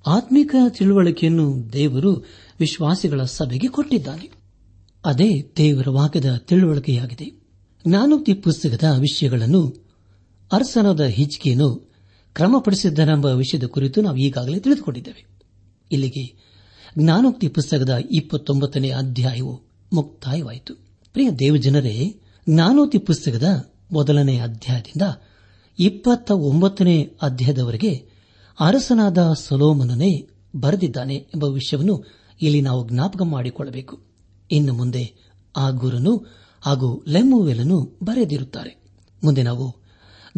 [0.07, 2.13] ಆತ್ಮಿಕ ತಿಳುವಳಿಕೆಯನ್ನು ದೇವರು
[2.61, 4.31] ವಿಶ್ವಾಸಿಗಳ ಸಭೆಗೆ ಕೊಟ್ಟಿದ್ದಾನೆ.
[5.05, 7.38] ಅದೇ ದೇವರ ವಾಕ್ಯದ ತಿಳುವಳಿಕೆಯಾಗಿದೆ.
[7.87, 9.89] ಜ್ಞಾನೋಕ್ತಿ ಪುಸ್ತಕದ ವಿಷಯಗಳನ್ನು
[10.53, 11.93] ಅರಸನಾದ ಹಿಜ್ಕಿಯನ್ನು
[12.35, 15.27] ಕ್ರಮಪಡಿಸಿದ್ದನೆಂಬ ವಿಷಯದ ಕುರಿತು ನಾವು ಈಗಾಗಲೇ ತಿಳಿದುಕೊಂಡಿದ್ದೇವೆ.
[15.93, 16.49] ಇಲ್ಲಿಗೆ
[16.99, 19.61] ಜ್ಞಾನೋಕ್ತಿ ಪುಸ್ತಕದ ಇಪ್ಪತ್ತೊಂಬತ್ತನೇ ಅಧ್ಯಾಯವು
[19.93, 20.75] ಮುಕ್ತಾಯವಾಯಿತು.
[21.13, 25.03] ಪ್ರಿಯ ದೇವಜನರೇ, ಜ್ಞಾನೋಕ್ತಿ ಪುಸ್ತಕದ ಮೊದಲನೇ ಅಧ್ಯಾಯದಿಂದ
[25.79, 28.07] ಇಪ್ಪತ್ತ ಒಂಬತ್ತನೇ ಅಧ್ಯಾಯದವರೆಗೆ
[28.61, 32.05] ಅರಸನಾದ ಸೊಲೋಮನನೇ ಬರೆದಿದ್ದಾನೆ ಎಂಬ ವಿಷಯವನ್ನು
[32.43, 34.01] ಇಲ್ಲಿ ನಾವು ಜ್ಞಾಪಕ ಮಾಡಿಕೊಳ್ಳಬೇಕು.
[34.51, 35.15] ಇನ್ನು ಮುಂದೆ
[35.57, 36.27] ಆ ಗುರನು
[36.61, 38.85] ಹಾಗೂ ಲೆಮ್ಮುವೆಲನ್ನು ಬರೆದಿರುತ್ತಾರೆ.
[39.25, 39.77] ಮುಂದೆ ನಾವು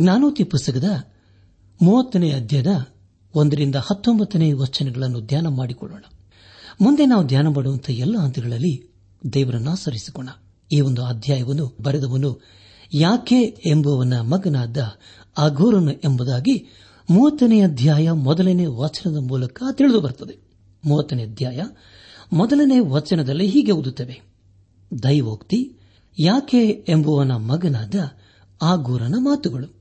[0.01, 0.85] ಜ್ಞಾನೋತಿ ಪುಸ್ತಕದ
[1.83, 2.87] ಮೂವತ್ತನೇ ಅಧ್ಯಾಯದ
[3.35, 6.03] ಒಂದರಿಂದ ಹತ್ತೊಂಬತ್ತನೇ ವಚನಗಳನ್ನು ಧ್ಯಾನ ಮಾಡಿಕೊಳ್ಳೋಣ.
[6.81, 8.95] ಮುಂದೆ ನಾವು ಧ್ಯಾನ ಮಾಡುವಂತಹ ಎಲ್ಲ ಹಂತಗಳಲ್ಲಿ
[9.33, 10.29] ದೇವರನ್ನು ಆಸರಿಸಿಕೊಣ
[10.73, 12.41] ಈ ಒಂದು ಅಧ್ಯಾಯವನ್ನು ಬರೆದವನು
[12.95, 14.77] ಯಾಕೆ ಎಂಬುವನ ಮಗನಾದ
[15.39, 16.75] ಅಘೋರನು ಎಂಬುದಾಗಿ
[17.11, 20.39] ಮೂವತ್ತನೇ ಅಧ್ಯಾಯ ಮೊದಲನೇ ವಚನದ ಮೂಲಕ ತಿಳಿದು ಬರುತ್ತದೆ
[20.85, 21.63] ಮೂವತ್ತನೇ ಅಧ್ಯಾಯ
[22.33, 24.23] ಮೊದಲನೇ ವಚನದಲ್ಲಿ ಹೀಗೆ ಓದುತ್ತವೆ.
[25.03, 25.77] ದೈವೋಕ್ತಿ
[26.19, 27.95] ಯಾಕೆ ಎಂಬುವನ ಮಗನಾದ
[28.63, 29.75] ಆಗೂರನ ಮಾತುಗಳು.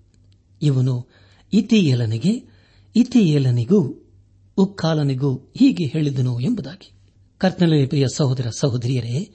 [0.62, 1.07] ಇವನು
[1.53, 2.48] ಇತಿಯೇಲನಿಗೆ,
[2.95, 4.09] ಇತಿಯೇಲನಿಗೂ,
[4.57, 6.91] ಉಕ್ಕಾಲನಿಗೂ ಹೀಗೆ ಹೇಳಿದನು ಎಂಬುದಾಗಿ.
[7.38, 9.31] ಕರ್ತನಲ್ಲಿ ಪ್ರಿಯ ಸಹೋದರ ಸಹೋದರಿಯರೇ,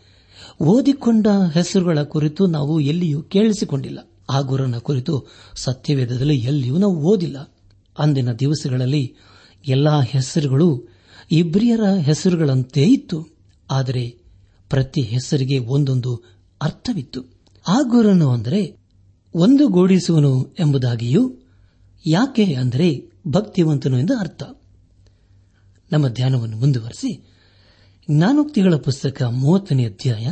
[0.62, 4.10] ಓದಿಕೊಂಡ ಹೆಸರುಗಳ ಕುರಿತು ನಾವು ಎಲ್ಲಿಯೂ ಕೇಳಿಸಿಕೊಂಡಿಲ್ಲ.
[4.30, 7.56] ಆಗುರನ ಕುರಿತು ಸತ್ಯವೇದದಲ್ಲಿ ಎಲ್ಲಿಯೂ ನಾವು ಓದಿಲ್ಲ.
[7.98, 9.14] ಅಂದಿನ ದಿವಸಗಳಲ್ಲಿ
[9.68, 10.88] ಎಲ್ಲಾ ಹೆಸರುಗಳು
[11.30, 13.26] ಇಬ್ರಿಯರ ಹೆಸರುಗಳಂತೆ ಇತ್ತು.
[13.70, 14.18] ಆದರೆ
[14.70, 16.33] ಪ್ರತಿ ಹೆಸರಿಗೆ ಒಂದೊಂದು
[16.64, 17.20] ಅರ್ಥವಿತ್ತು.
[17.68, 18.76] ಆ ಆಗುರನು ಅಂದರೆ
[19.34, 21.34] ಒಂದು ಗೂಡಿಸುವನು ಎಂಬುದಾಗಿಯೂ
[22.06, 24.42] ಯಾಕೆ ಅಂದರೆ ಭಕ್ತಿವಂತನು ಎಂದು ಅರ್ಥ.
[25.92, 27.34] ನಮ್ಮ ಧ್ಯಾನವನ್ನು ಮುಂದುವರೆಸಿ.
[28.10, 30.26] ಜ್ಞಾನೋಕ್ತಿಗಳ ಪುಸ್ತಕ ಮೂವತ್ತನೇ ಅಧ್ಯಾಯ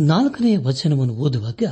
[0.00, 1.62] ನಾಲ್ಕನೇ ವಚನವನ್ನು ಓದುವಾಗ,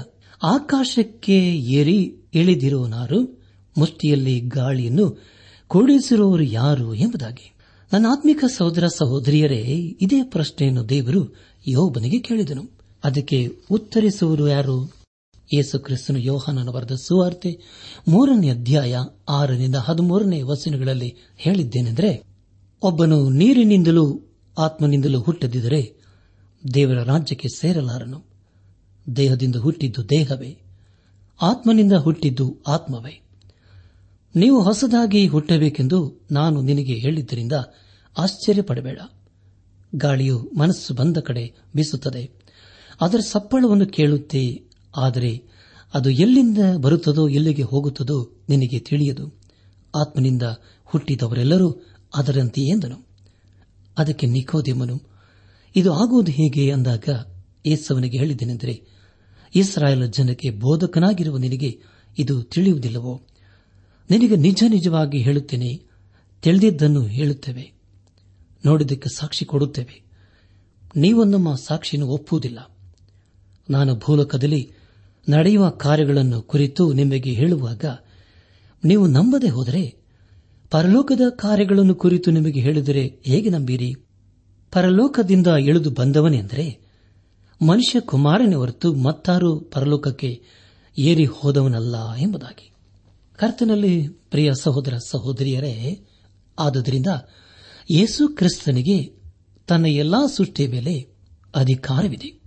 [0.43, 3.43] ಆಕಾಶಕ್ಕೆ ಏರಿ ಇಳಿದಿರುವನಾರು
[3.79, 5.23] ಮುಷ್ಟಿಯಲ್ಲಿ ಗಾಳಿಯನ್ನು
[5.67, 7.55] ಕೂಡಿಸಿರುವವರು ಯಾರು ಎಂಬುದಾಗಿ.
[7.93, 11.35] ನನ್ನ ಆತ್ಮಿಕ ಸಹೋದರ ಸಹೋದರಿಯರೇ, ಇದೇ ಪ್ರಶ್ನೆಯನ್ನು ದೇವರು
[11.69, 12.74] ಯೋಬನಿಗೆ ಕೇಳಿದನು.
[13.05, 14.85] ಅದಕ್ಕೆ ಉತ್ತರಿಸುವರು ಯಾರು?
[15.55, 17.61] ಯೇಸು ಕ್ರಿಸ್ತನು ಯೋಹಾನನ ಬರೆದ ಸುವಾರ್ತೆ
[18.09, 18.97] ಮೂರನೇ ಅಧ್ಯಾಯ
[19.29, 22.23] ಆರರಿಂದ ಹದಿಮೂರನೇ ವಚನಗಳಲ್ಲಿ ಹೇಳಿದ್ದೇನೆಂದರೆ,
[22.83, 24.21] ಒಬ್ಬನು ನೀರಿನಿಂದಲೂ
[24.59, 25.95] ಆತ್ಮನಿಂದಲೂ ಹುಟ್ಟದಿದ್ದರೆ
[26.75, 28.25] ದೇವರ ರಾಜ್ಯಕ್ಕೆ ಸೇರಲಾರನು.
[29.17, 30.59] ದೇಹದಿಂದ ಹುಟ್ಟಿದ್ದು ದೇಹವೇ,
[31.43, 33.21] ಆತ್ಮನಿಂದ ಹುಟ್ಟಿದ್ದು ಆತ್ಮವೇ.
[34.37, 37.53] ನೀವು ಹೊಸದಾಗಿ ಹುಟ್ಟಬೇಕೆಂದು ನಾನು ನಿನಗೆ ಹೇಳಿದ್ದರಿಂದ
[38.19, 39.01] ಆಶ್ಚರ್ಯಪಡಬೇಡ.
[39.95, 42.44] ಗಾಳಿಯು ಮನಸ್ಸು ಬಂದ ಕಡೆ ಬೀಸುತ್ತದೆ.
[43.01, 45.43] ಅದರ ಸಪ್ಪಳವನ್ನು ಕೇಳುತ್ತೆ, ಆದರೆ
[45.95, 49.35] ಅದು ಎಲ್ಲಿಂದ ಬರುತ್ತದೋ, ಎಲ್ಲಿಗೆ ಹೋಗುತ್ತದೋ ನಿನಗೆ ತಿಳಿಯದು.
[50.01, 50.43] ಆತ್ಮನಿಂದ
[50.85, 51.83] ಹುಟ್ಟಿದವರೆಲ್ಲರೂ
[52.15, 53.07] ಅದರಂತೆ ಎಂದನು.
[53.99, 55.03] ಅದಕ್ಕೆ ನಿಕೋದಿಮನು,
[55.77, 57.09] ಇದು ಆಗುವುದು ಹೇಗೆ ಅಂದಾಗ
[57.67, 58.83] ಏಸವನಿಗೆ ಹೇಳಿದ್ದೇನೆಂದರೆ,
[59.55, 61.81] ಇಸ್ರಾಯೇಲ್ ಜನಕ್ಕೆ ಬೋಧಕನಾಗಿರುವ ನಿನಗೆ
[62.19, 63.23] ಇದು ತಿಳಿಯುವುದಿಲ್ಲವೋ?
[64.11, 65.83] ನಿನಗೆ ನಿಜ ನಿಜವಾಗಿ ಹೇಳುತ್ತೇನೆ,
[66.43, 67.73] ತಿಳಿದಿದ್ದನ್ನು ಹೇಳುತ್ತೇವೆ,
[68.67, 70.03] ನೋಡಿದ್ದಕ್ಕೆ ಸಾಕ್ಷಿ ಕೊಡುತ್ತೇವೆ.
[70.97, 72.74] ನೀವು ನಮ್ಮ ಸಾಕ್ಷಿಯನ್ನು ಒಪ್ಪುವುದಿಲ್ಲ.
[73.71, 74.73] ನಾನು ಭೂಲೋಕದಲ್ಲಿ
[75.29, 77.85] ನಡೆಯುವ ಕಾರ್ಯಗಳನ್ನು ಕುರಿತು ನಿಮಗೆ ಹೇಳುವಾಗ,
[78.85, 79.97] ನೀವು ನಂಬದೆ ಹೋದರೆ
[80.71, 83.95] ಪರಲೋಕದ ಕಾರ್ಯಗಳನ್ನು ಕುರಿತು ನಿಮಗೆ ಹೇಳಿದರೆ ಹೇಗೆ ನಂಬಿರಿ?
[84.73, 86.81] ಪರಲೋಕದಿಂದ ಇಳಿದು ಬಂದವನೆಂದರೆ
[87.63, 90.43] ಮನುಷ್ಯ ಕುಮಾರನೇ ಹೊರತು ಮತ್ತಾರು ಪರಲೋಕಕ್ಕೆ
[90.99, 92.73] ಏರಿ ಹೋದವನಲ್ಲ ಎಂಬುದಾಗಿ.
[93.37, 96.07] ಕರ್ತನಲ್ಲಿ ಪ್ರಿಯ ಸಹೋದರ ಸಹೋದರಿಯರೇ,
[96.59, 97.07] ಆದುದರಿಂದ
[97.91, 99.13] ಯೇಸು ಕ್ರಿಸ್ತನಿಗೆ
[99.69, 101.09] ತನ್ನ ಎಲ್ಲಾ ಸೃಷ್ಟಿಯ ಮೇಲೆ
[101.55, 102.44] ಅಧಿಕಾರವಿದೆ.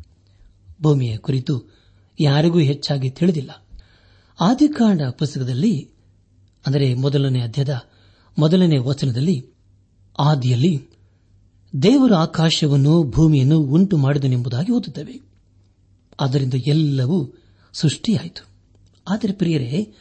[0.84, 1.78] ಭೂಮಿಯ ಕುರಿತು
[2.20, 3.66] ಯಾರಿಗೂ ಹೆಚ್ಚಾಗಿ ತಿಳಿದಿಲ್ಲ.
[4.40, 5.90] ಆದಿಕಾಂಡ ಪುಸ್ತಕದಲ್ಲಿ,
[6.66, 7.82] ಅಂದರೆ ಮೊದಲನೇ ಅಧ್ಯದ
[8.40, 9.46] ಮೊದಲನೇ ವಚನದಲ್ಲಿ,
[10.20, 10.88] ಆದಿಯಲ್ಲಿ,
[11.82, 15.22] ದೇವರ ಆಕಾಶವನ್ನು ಭೂಮಿಯನ್ನು ಉಂಟು ಮಾಡಿದನೆಂಬುದಾಗಿ ಓದುತ್ತವೆ.
[16.20, 17.34] ಅದರಿಂದ ಎಲ್ಲವೂ
[17.74, 18.48] ಸೃಷ್ಟಿಯಾಯಿತು.
[19.08, 19.94] ಆದರೆ ಪ್ರಿಯರೇ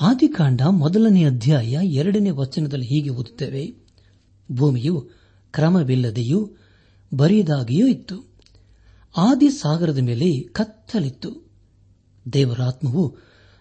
[0.00, 3.74] ಆದಿಕಾಂಡ ಮೊದಲನೇ ಅಧ್ಯಾಯ ಎರಡನೇ ವಚನದಲ್ಲಿ ಹೀಗೆ ಓದುತ್ತೇವೆ.
[4.52, 5.10] ಭೂಮಿಯು
[5.50, 6.50] ಕ್ರಮವಿಲ್ಲದೆಯೂ
[7.14, 8.35] ಬರಿಯದಾಗಿಯೂ ಇತ್ತು.
[9.16, 11.50] ಆದಿ ಸಾಗರದ ಮೇಲೆ ಕತ್ತಲಿತ್ತು.
[12.32, 13.16] ದೇವರಾತ್ಮವು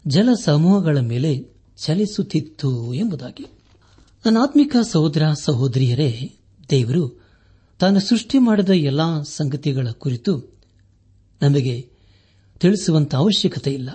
[0.07, 3.45] ಜಲ ಸಮೂಹಗಳ ಮೇಲೆ ಚಲಿಸುತ್ತಿತ್ತು ಎಂಬುದಾಗಿ.
[4.25, 6.35] ನನ್ನ ಆತ್ಮಿಕ ಸಹೋದರ ಸಹೋದರಿಯರೇ,
[6.69, 7.21] ದೇವರು
[7.79, 10.53] ತಾನು ಸೃಷ್ಟಿ ಮಾಡಿದ ಎಲ್ಲಾ ಸಂಗತಿಗಳ ಕುರಿತು
[11.41, 11.89] ನಮಗೆ
[12.59, 13.89] ತಿಳಿಸುವಂತ ಅವಶ್ಯಕತೆ ಇಲ್ಲ.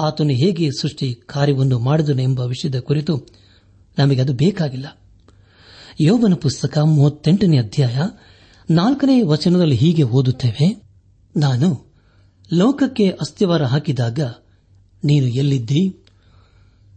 [0.00, 3.26] ಆತನು ಹೇಗೆ ಸೃಷ್ಟಿ ಕಾರ್ಯವನ್ನು ಮಾಡಿದನು ಎಂಬ ವಿಷಯದ ಕುರಿತು
[3.98, 5.02] ನಮಗೆ ಅದು ಬೇಕಾಗಿಲ್ಲ.
[6.00, 7.96] ಯೋಬನ ಪುಸ್ತಕ ಮೂವತ್ತೆಂಟನೇ ಅಧ್ಯಾಯ
[8.72, 10.66] ನಾಲ್ಕನೇ ವಚನದಲ್ಲಿ ಹೀಗೆ ಓದುತ್ತೇವೆ,
[11.36, 11.68] ನಾನು
[12.52, 14.20] ಲೋಕಕ್ಕೆ ಅಸ್ಥಿವಾರ ಹಾಕಿದಾಗ
[15.04, 15.82] ನೀನು ಎಲ್ಲಿದ್ದಿ?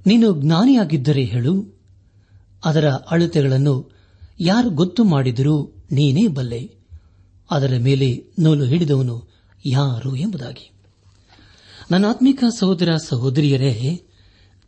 [0.06, 1.54] ನೀನು ಜ್ಞಾನಿಯಾಗಿದ್ದರೆ ಹೇಳು.
[2.66, 3.76] ಅದರ ಅಳತೆಗಳನ್ನು
[4.40, 5.56] ಯಾರು ಗೊತ್ತು ಮಾಡಿದರೂ
[5.92, 6.62] ನೀನೇ ಬಲ್ಲೆ.
[7.52, 9.18] ಅದರ ಮೇಲೆ ನೂಲು ಹಿಡಿದವನು
[9.66, 10.72] ಯಾರು ಎಂಬುದಾಗಿ.
[11.92, 13.74] ನನ್ನ ಆತ್ಮಿಕ ಸಹೋದರ ಸಹೋದರಿಯರೇ,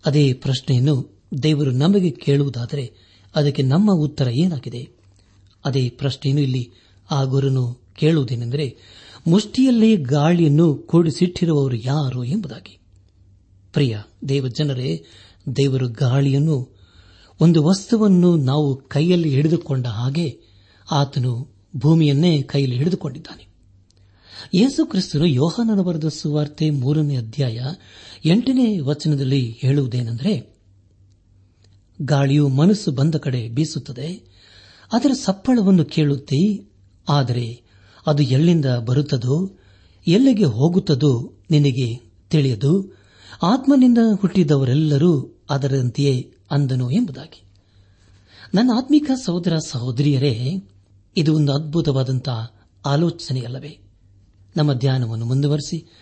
[0.05, 0.95] ಅದೇ ಪ್ರಶ್ನೆಯನ್ನು
[1.43, 2.85] ದೇವರು ನಮಗೆ ಕೇಳುವುದಾದರೆ
[3.35, 4.83] ಅದಕ್ಕೆ ನಮ್ಮ ಉತ್ತರ ಏನಾಗಿದೆ?
[5.65, 6.63] ಅದೇ ಪ್ರಶ್ನೆಯನ್ನು ಇಲ್ಲಿ
[7.11, 8.77] ಆ ಗುರುನು ಕೇಳುವುದೇನೆಂದರೆ,
[9.27, 12.79] ಮುಷ್ಟಿಯಲ್ಲೇ ಗಾಳಿಯನ್ನು ಕೂಡಿಸಿಟ್ಟಿರುವವರು ಯಾರು ಎಂಬುದಾಗಿ.
[13.73, 13.97] ಪ್ರಿಯ
[14.29, 15.05] ದೇವಜನರೇ,
[15.55, 16.77] ದೇವರು ಗಾಳಿಯನ್ನು
[17.41, 20.39] ಒಂದು ವಸ್ತುವನ್ನು ನಾವು ಕೈಯಲ್ಲಿ ಹಿಡಿದುಕೊಂಡ ಹಾಗೆ
[20.91, 23.47] ಆತನು ಭೂಮಿಯನ್ನೇ ಕೈಯಲ್ಲಿ ಹಿಡಿದುಕೊಂಡಿದ್ದಾನೆ.
[24.53, 27.59] ಯೇಸು ಕ್ರಿಸ್ತನು ಯೋಹಾನನ ಬರೆದ ಸುವಾರ್ತೆ ಮೂರನೇ ಅಧ್ಯಾಯ
[28.25, 30.57] ಎಂಟನೇ ವಚನದಲ್ಲಿ ಹೇಳುವುದೇನೆಂದರೆ,
[32.01, 34.37] ಗಾಳಿಯು ಮನಸ್ಸು ಬಂದ ಕಡೆ ಬೀಸುತ್ತದೆ,
[34.93, 36.69] ಅದರ ಸಪ್ಪಳವನ್ನು ಕೇಳುತ್ತಿ
[37.09, 37.63] ಆದರೆ
[38.07, 39.57] ಅದು ಎಲ್ಲಿಂದ ಬರುತ್ತದೋ,
[40.07, 42.97] ಎಲ್ಲಿಗೆ ಹೋಗುತ್ತದೋ ನಿನಗೆ ತಿಳಿಯದು.
[43.43, 47.43] ಆತ್ಮನಿಂದ ಹುಟ್ಟಿದವರೆಲ್ಲರೂ ಅದರಂತೆಯೇ ಅಂದನು ಎಂಬುದಾಗಿ.
[48.53, 50.63] ನನ್ನ ಆತ್ಮಿಕ ಸಹೋದರ ಸಹೋದರಿಯರೇ,
[51.17, 52.53] ಇದು ಒಂದು ಅದ್ಭುತವಾದಂತಹ
[52.85, 53.79] ಆಲೋಚನೆಯಲ್ಲವೇ.
[54.57, 55.93] ನಮ್ಮ ಧ್ಯಾನವನ್ನು ಮುಂದುವರೆಸಿ,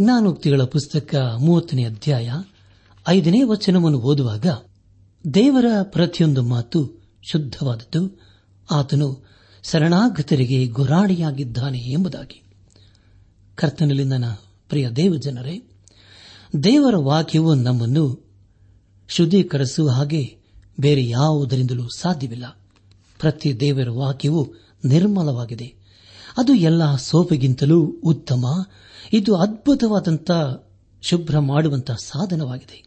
[0.00, 2.32] ಜ್ಞಾನೋಕ್ತಿಗಳ ಪುಸ್ತಕ ಮೂವತ್ತನೇ ಅಧ್ಯಾಯ
[3.08, 4.46] ಐದನೇ ವಚನವನ್ನು ಓದುವಾಗ
[5.34, 8.20] ದೇವರ ಪ್ರತಿಯೊಂದು ಮಾತು ಶುದ್ಧವಾದದ್ದು.
[8.70, 9.33] ಆತನು
[9.70, 12.42] ಶರಣಾಗತರಿಗೆ ಗುರಾಣಿಯಾಗಿದ್ದಾನೆ ಎಂಬುದಾಗಿ.
[13.54, 14.24] ಕರ್ತನಲ್ಲಿ ನನ್ನ
[14.68, 15.62] ಪ್ರಿಯ ದೇವಜನರೇ,
[16.64, 18.30] ದೇವರ ವಾಕ್ಯವು ನಮ್ಮನ್ನು
[19.08, 20.36] ಶುದ್ಧೀಕರಿಸುವ ಹಾಗೆ
[20.80, 22.58] ಬೇರೆ ಯಾವುದರಿಂದಲೂ ಸಾಧ್ಯವಿಲ್ಲ.
[23.20, 25.74] ಪ್ರತಿ ದೇವರ ವಾಕ್ಯವು ನಿರ್ಮಲವಾಗಿದೆ.
[26.38, 28.66] ಅದು ಎಲ್ಲ ಸೋಪಿಗಿಂತಲೂ ಉತ್ತಮ.
[29.12, 30.30] ಇದು ಅದ್ಭುತವಾದಂಥ
[31.02, 32.84] ಶುಭ್ರ ಮಾಡುವಂತಹ ಸಾಧನವಾಗಿದೆ.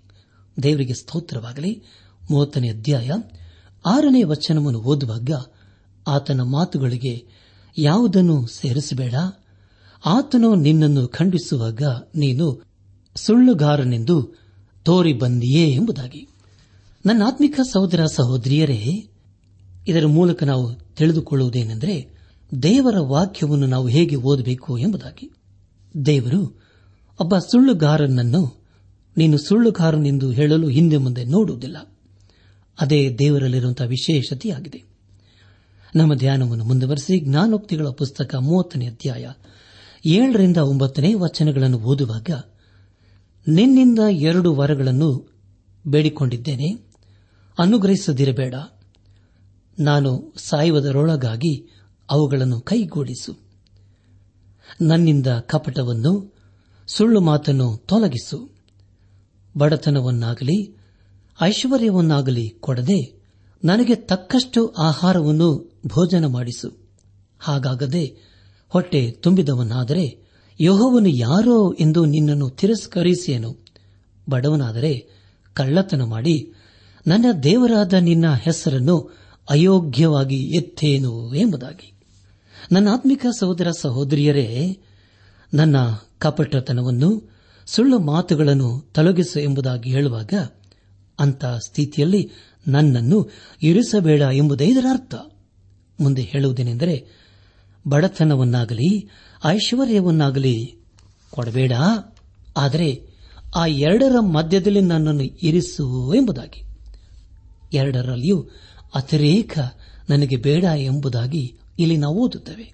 [0.63, 1.83] ದೇವರಿಗೆ ಸ್ತೋತ್ರವಾಗಲಿ.
[2.31, 3.11] ಮೂವತ್ತನೇ ಅಧ್ಯಾಯ,
[3.85, 5.29] ಆರನೇ ವಚನವನ್ನು ಓದುವಾಗ
[6.07, 7.25] ಆತನ ಮಾತುಗಳಿಗೆ
[7.77, 9.13] ಯಾವುದನ್ನು ಸೇರಿಸಬೇಡ.
[10.05, 11.81] ಆತನು ನಿನ್ನನ್ನು ಖಂಡಿಸುವಾಗ
[12.15, 12.63] ನೀನು
[13.15, 14.33] ಸುಳ್ಳುಗಾರನೆಂದು
[14.83, 16.27] ತೋರಿ ಬಂದಿಯೇ ಎಂಬುದಾಗಿ.
[17.05, 19.09] ನನ್ನ ಆತ್ಮಿಕ ಸಹೋದರ ಸಹೋದರಿಯರೇ,
[19.87, 22.09] ಇದರ ಮೂಲಕ ನಾವು ತಿಳಿದುಕೊಳ್ಳುವುದೇನೆಂದರೆ
[22.63, 25.31] ದೇವರ ವಾಕ್ಯವನ್ನು ನಾವು ಹೇಗೆ ಓದಬೇಕು ಎಂಬುದಾಗಿ.
[26.05, 26.61] ದೇವರು,
[27.19, 28.63] ಒಬ್ಬ ಸುಳ್ಳುಗಾರನನ್ನು
[29.17, 31.77] ನೀನು ಸುಳ್ಳುಗಾರನೆಂದು ಹೇಳಲು ಹಿಂದೆ ಮುಂದೆ ನೋಡುವುದಿಲ್ಲ.
[32.81, 34.87] ಅದೇ ದೇವರಲ್ಲಿರುವಂತಹ ವಿಶೇಷತೆಯಾಗಿದೆ.
[35.95, 39.28] ನಮ್ಮ ಧ್ಯಾನವನ್ನು ಮುಂದುವರೆಸಿ ಜ್ಞಾನೋಕ್ತಿಗಳ ಪುಸ್ತಕ ಮೂವತ್ತನೇ ಅಧ್ಯಾಯ
[40.06, 42.30] ಏಳರಿಂದ ಒಂಬತ್ತನೇ ವಚನಗಳನ್ನು ಓದುವಾಗ,
[43.47, 45.32] ನಿನ್ನಿಂದ ಎರಡು ವರಗಳನ್ನು
[45.88, 46.71] ಬೇಡಿಕೊಂಡಿದ್ದೇನೆ,
[47.60, 48.56] ಅನುಗ್ರಹಿಸದಿರಬೇಡ.
[49.80, 53.38] ನಾನು ಸಾಯುವುದರೊಳಗಾಗಿ ಅವುಗಳನ್ನು ಕೈಗೂಡಿಸು.
[54.82, 56.36] ನನ್ನಿಂದ ಕಪಟವನ್ನು,
[56.88, 58.50] ಸುಳ್ಳು ಮಾತನ್ನು ತೊಲಗಿಸು.
[59.58, 60.78] ಬಡತನವನ್ನಾಗಲಿ,
[61.41, 63.17] ಐಶ್ವರ್ಯವನ್ನಾಗಲಿ ಕೊಡದೆ
[63.63, 66.78] ನನಗೆ ತಕ್ಕಷ್ಟು ಆಹಾರವನ್ನು ಭೋಜನ ಮಾಡಿಸು
[67.39, 68.17] ಹಾಗಾಗದೆ
[68.69, 70.28] ಹೊಟ್ಟೆ ತುಂಬಿದವನಾದರೆ
[70.62, 73.65] ಯೋಹವನು ಯಾರೋ ಎಂದು ನಿನ್ನನ್ನು ತಿರಸ್ಕರಿಸಿಯನು
[74.30, 75.08] ಬಡವನಾದರೆ
[75.54, 76.54] ಕಳ್ಳತನ ಮಾಡಿ
[77.08, 79.17] ನನ್ನ ದೇವರಾದ ನಿನ್ನ ಹೆಸರನ್ನು
[79.50, 81.93] ಅಯೋಗ್ಯವಾಗಿ ಎತ್ತೇನು ಎಂಬುದಾಗಿ.
[82.71, 84.78] ನನ್ನ ಆತ್ಮಿಕ ಸಹೋದರ ಸಹೋದರಿಯರೇ,
[85.54, 85.76] ನನ್ನ
[86.19, 87.30] ಕಪಟತನವನ್ನು
[87.65, 90.34] ಸುಳ್ಳು ಮಾತುಗಳನ್ನು ತೊಲಗಿಸು ಎಂಬುದಾಗಿ ಹೇಳುವಾಗ
[91.19, 92.32] ಅಂತ ಸ್ಥಿತಿಯಲ್ಲಿ
[92.67, 93.30] ನನ್ನನ್ನು
[93.63, 95.15] ಇರಿಸಬೇಡ ಎಂಬುದೇ ಇದರ ಅರ್ಥ.
[95.99, 97.07] ಮುಂದೆ ಹೇಳುವುದೇನೆಂದರೆ,
[97.88, 99.10] ಬಡತನವನ್ನಾಗಲಿ,
[99.45, 100.75] ಐಶ್ವರ್ಯವನ್ನಾಗಲಿ
[101.31, 101.71] ಕೊಡಬೇಡ.
[102.57, 103.07] ಆದರೆ,
[103.55, 106.63] ಆ ಎರಡರ ಮಧ್ಯದಲ್ಲಿ ನನ್ನನ್ನು ಇರಿಸು ಎಂಬುದಾಗಿ.
[107.73, 108.47] ಎರಡರಲ್ಲಿಯೂ
[108.95, 109.60] ಅತಿರೇಕ
[110.10, 112.73] ನನಗೆ ಬೇಡ ಎಂಬುದಾಗಿ ಇಲ್ಲಿ ನಾವು ಓದುತ್ತೇವೆ.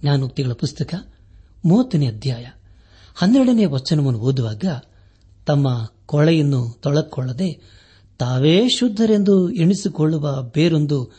[0.00, 0.94] ಜ್ಞಾನೋಕ್ತಿಗಳ ಪುಸ್ತಕ,
[1.64, 2.46] ಮೂವತ್ತನೇ ಅಧ್ಯಾಯ,
[3.14, 4.64] ಹನ್ನೆರಡನೇ ವಚನವನ್ನು ಓದುವಾಗ,
[5.46, 7.60] ತಮ್ಮ ಕೊಳೆಯನ್ನು ತೊಳಕೊಳ್ಳದೆ
[8.18, 11.12] ತಾವೇ ಶುದ್ಧರೆಂದು ಎಣಿಸಿಕೊಳ್ಳುವ ಬೇರೊಂದು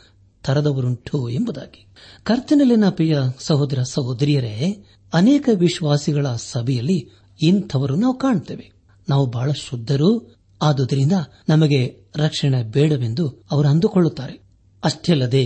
[0.44, 1.86] ತರದವರುಂಟು ಎಂಬುದಾಗಿ.
[2.24, 7.10] ಕರ್ತನಲ್ಲಿನ ಪ್ರಿಯ ಸಹೋದರ ಸಹೋದರಿಯರೇ, ಅನೇಕ ವಿಶ್ವಾಸಿಗಳ ಸಭೆಯಲ್ಲಿ
[7.42, 8.72] ಇಂಥವರು ನಾವು ಕಾಣುತ್ತೇವೆ.
[9.10, 11.12] ನಾವು ಬಹಳ ಶುದ್ಧರು, ಆದುದರಿಂದ
[11.50, 14.44] ನಮಗೆ ರಕ್ಷಣೆ ಬೇಡವೆಂದು ಅವರು ಅಂದುಕೊಳ್ಳುತ್ತಾರೆ.
[14.84, 15.46] ಅಷ್ಟೇ ಅಲ್ಲದೆ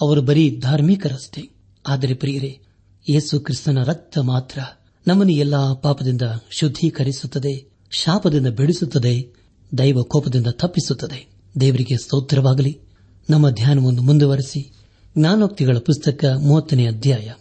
[0.00, 1.42] ಅವರು ಬರೀ ಧಾರ್ಮಿಕರಷ್ಟೇ.
[1.86, 2.60] ಆದರೆ ಪ್ರಿಯರೇ,
[3.10, 4.58] ಯೇಸು ಕ್ರಿಸ್ತನ ರಕ್ತ ಮಾತ್ರ
[5.06, 9.34] ನಮ್ಮನ್ನು ಎಲ್ಲಾ ಪಾಪದಿಂದ ಶುದ್ಧೀಕರಿಸುತ್ತದೆ, ಶಾಪದಿಂದ ಬಿಡಿಸುತ್ತದೆ
[9.78, 11.26] ದೈವ ಕೋಪದಿಂದ ತಪ್ಪಿಸುತ್ತದೆ.
[11.60, 12.80] ದೇವರಿಗೆ ಸ್ತೋತ್ರವಾಗಲಿ.
[13.30, 14.72] ನಮ್ಮ ಧ್ಯಾನವನ್ನು ಮುಂದುವರೆಸಿ
[15.18, 17.32] ಜ್ಞಾನೋಕ್ತಿಗಳ ಪುಸ್ತಕ ಮೂವತ್ತನೇ ಅಧ್ಯಾಯ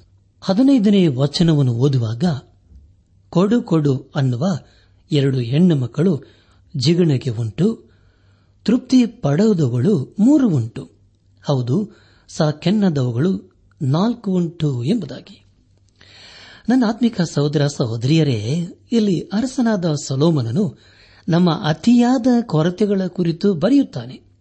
[0.41, 2.23] ಹದಿನೈದನೇ ವಚನವನ್ನು ಓದುವಾಗ,
[3.29, 4.45] ಕೊಡು ಕೊಡು ಅನ್ನುವ
[5.11, 6.21] ಎರಡು ಹೆಣ್ಣು ಮಕ್ಕಳು
[6.77, 7.89] ಜಿಗಣಗೆ ಉಂಟು,
[8.65, 10.89] ತೃಪ್ತಿ ಪಡೆದವುಗಳು ಮೂರು ಉಂಟು.
[11.47, 11.91] ಹೌದು
[12.27, 15.45] ಸಾಕೆನ್ನದವುಗಳು ನಾಲ್ಕು ಉಂಟು ಎಂಬುದಾಗಿ.
[16.69, 20.77] ನನ್ನ ಆತ್ಮಿಕ ಸಹೋದರ ಸಹೋದರಿಯರೇ, ಇಲ್ಲಿ ಅರಸನಾದ ಸಲೋಮನನು
[21.29, 24.32] ನಮ್ಮ ಅತಿಯಾದ ಕೊರತೆಗಳ ಕುರಿತು ಬರೆಯುತ್ತಾನೆ.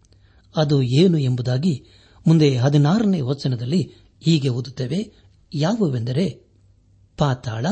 [0.55, 1.85] ಅದು ಏನು ಎಂಬುದಾಗಿ
[2.27, 5.13] ಮುಂದೆ ಹದಿನಾರನೇ ವಚನದಲ್ಲಿ ಹೀಗೆ ಓದುತ್ತೇವೆ.
[5.53, 6.29] ಯಾವುವೆಂದರೆ,
[7.17, 7.65] ಪಾತಾಳ,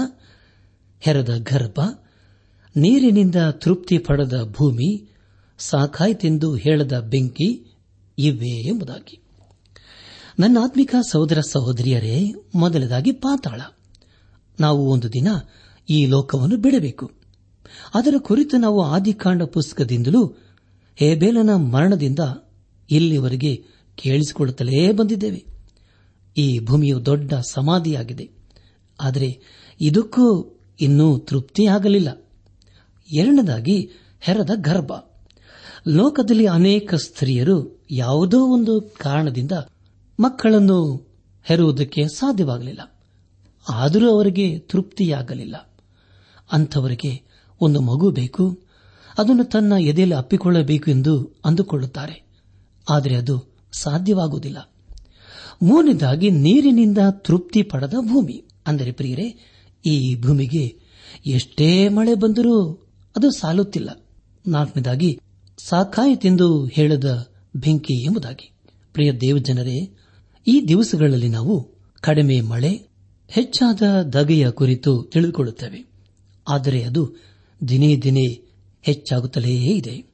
[1.00, 1.80] ಹೆರದ ಗರ್ಭ,
[2.76, 5.10] ನೀರಿನಿಂದ ತೃಪ್ತಿ ಪಡೆದ ಭೂಮಿ
[5.58, 7.78] ಸಾಕಾಯ್ತೆಂದು ಹೇಳದ ಬೆಂಕಿ,
[8.18, 9.22] ಇವೆ ಎಂಬುದಾಗಿ.
[10.40, 13.62] ನನ್ನ ಆತ್ಮಿಕ ಸಹೋದರ ಸಹೋದರಿಯರೇ ಮೊದಲದಾಗಿ ಪಾತಾಳ.
[14.60, 15.28] ನಾವು ಒಂದು ದಿನ
[15.90, 17.12] ಈ ಲೋಕವನ್ನು ಬಿಡಬೇಕು.
[17.94, 20.36] ಅದರ ಕುರಿತು ನಾವು ಆದಿಕಾಂಡ ಪುಸ್ತಕದಿಂದಲೂ
[20.96, 22.20] ಹೇಬೇಲನ ಮರಣದಿಂದ
[22.92, 23.64] ಇಲ್ಲಿವರೆಗೆ
[23.96, 25.46] ಕೇಳಿಸಿಕೊಳ್ಳುತ್ತಲೇ ಬಂದಿದ್ದೇವೆ.
[26.38, 28.30] ಈ ಭೂಮಿಯು ದೊಡ್ಡ ಸಮಾಧಿಯಾಗಿದೆ.
[29.02, 29.40] ಆದರೆ
[29.82, 32.28] ಇದಕ್ಕೂ ಇನ್ನೂ ತೃಪ್ತಿಯಾಗಲಿಲ್ಲ
[33.18, 34.92] ಎರಡನೇದಾಗಿ ಹೆರದ ಗರ್ಭ.
[35.88, 39.52] ಲೋಕದಲ್ಲಿ ಅನೇಕ ಸ್ತ್ರೀಯರು ಯಾವುದೋ ಒಂದು ಕಾರಣದಿಂದ
[40.20, 41.08] ಮಕ್ಕಳನ್ನು
[41.44, 43.00] ಹೆರುವುದಕ್ಕೆ ಸಾಧ್ಯವಾಗಲಿಲ್ಲ.
[43.70, 45.70] ಆದರೂ ಅವರಿಗೆ ತೃಪ್ತಿಯಾಗಲಿಲ್ಲ.
[46.52, 47.24] ಅಂಥವರಿಗೆ
[47.62, 48.60] ಒಂದು ಮಗು ಬೇಕು.
[49.18, 52.31] ಅದನ್ನು ತನ್ನ ಎದೆಯಲ್ಲಿ ಅಪ್ಪಿಕೊಳ್ಳಬೇಕು ಎಂದು ಅಂದುಕೊಳ್ಳುತ್ತಾರೆ.
[52.90, 54.72] ಆದರೆ ಅದು ಸಾಧ್ಯವಾಗುವುದಿಲ್ಲ.
[55.62, 58.44] ಮೂರನೇದಾಗಿ, ನೀರಿನಿಂದ ತೃಪ್ತಿ ಪಡೆದ ಭೂಮಿ.
[58.68, 59.40] ಅಂದರೆ ಪ್ರಿಯರೇ,
[59.86, 60.80] ಈ ಭೂಮಿಗೆ
[61.26, 62.72] ಎಷ್ಟೇ ಮಳೆ ಬಂದರೂ
[63.16, 64.06] ಅದು ಸಾಲುತ್ತಿಲ್ಲ.
[64.48, 65.20] ನಾಲ್ಕನೇದಾಗಿ
[65.58, 68.52] ಸಾಕಾಯಿತೆಂದು ಹೇಳದ ಬೆಂಕಿ ಎಂಬುದಾಗಿ.
[68.94, 69.98] ಪ್ರಿಯ ದೇವಜನರೇ,
[70.48, 71.70] ಈ ದಿವಸಗಳಲ್ಲಿ ನಾವು
[72.02, 72.88] ಕಡಿಮೆ ಮಳೆ,
[73.28, 75.92] ಹೆಚ್ಚಾದ ದಗೆಯ ಕುರಿತು ತಿಳಿದುಕೊಳ್ಳುತ್ತೇವೆ.
[76.48, 77.16] ಆದರೆ ಅದು
[77.70, 78.42] ದಿನೇ ದಿನೇ
[78.82, 80.11] ಹೆಚ್ಚಾಗುತ್ತಲೇ ಇದೆ.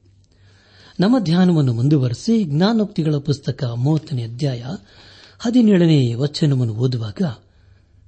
[1.00, 4.64] ನಮ್ಮ ಧ್ಯಾನವನ್ನು ಮುಂದುವರೆಸಿ ಜ್ಞಾನೋಕ್ತಿಗಳ ಪುಸ್ತಕ ಮೂವತ್ತನೇ ಅಧ್ಯಾಯ
[5.38, 7.22] ಹದಿನೇಳನೇ ವಚನವನ್ನು ಓದುವಾಗ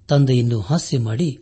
[0.08, 1.38] ತಂದೆಯನ್ನು ಹಾಸ್ಯ ಮಾಡಿ,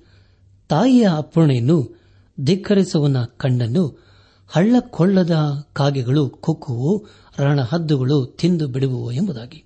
[0.69, 1.95] ತಾಯಿಯ ಅಪ್ಪಣೆಯನ್ನು
[2.41, 4.05] ಧಿಕ್ಕರಿಸುವನ ಕಣ್ಣನ್ನು
[4.49, 5.37] ಹಳ್ಳಕೊಳ್ಳದ
[5.73, 7.07] ಕಾಗೆಗಳು ಕೊಕ್ಕುವು,
[7.39, 9.65] ರಣಹದ್ದುಗಳು ತಿಂದು ಬಿಡುವು ಎಂಬುದಾಗಿ.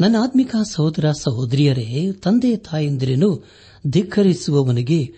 [0.00, 3.44] ನನ್ನ ಆತ್ಮಿಕ ಸಹೋದರ ಸಹೋದರಿಯರೇ, ತಂದೆ ತಾಯಂದಿರನ್ನು
[3.86, 5.12] ಧಿಕ್ಕರಿಸುವವನಿಗೆ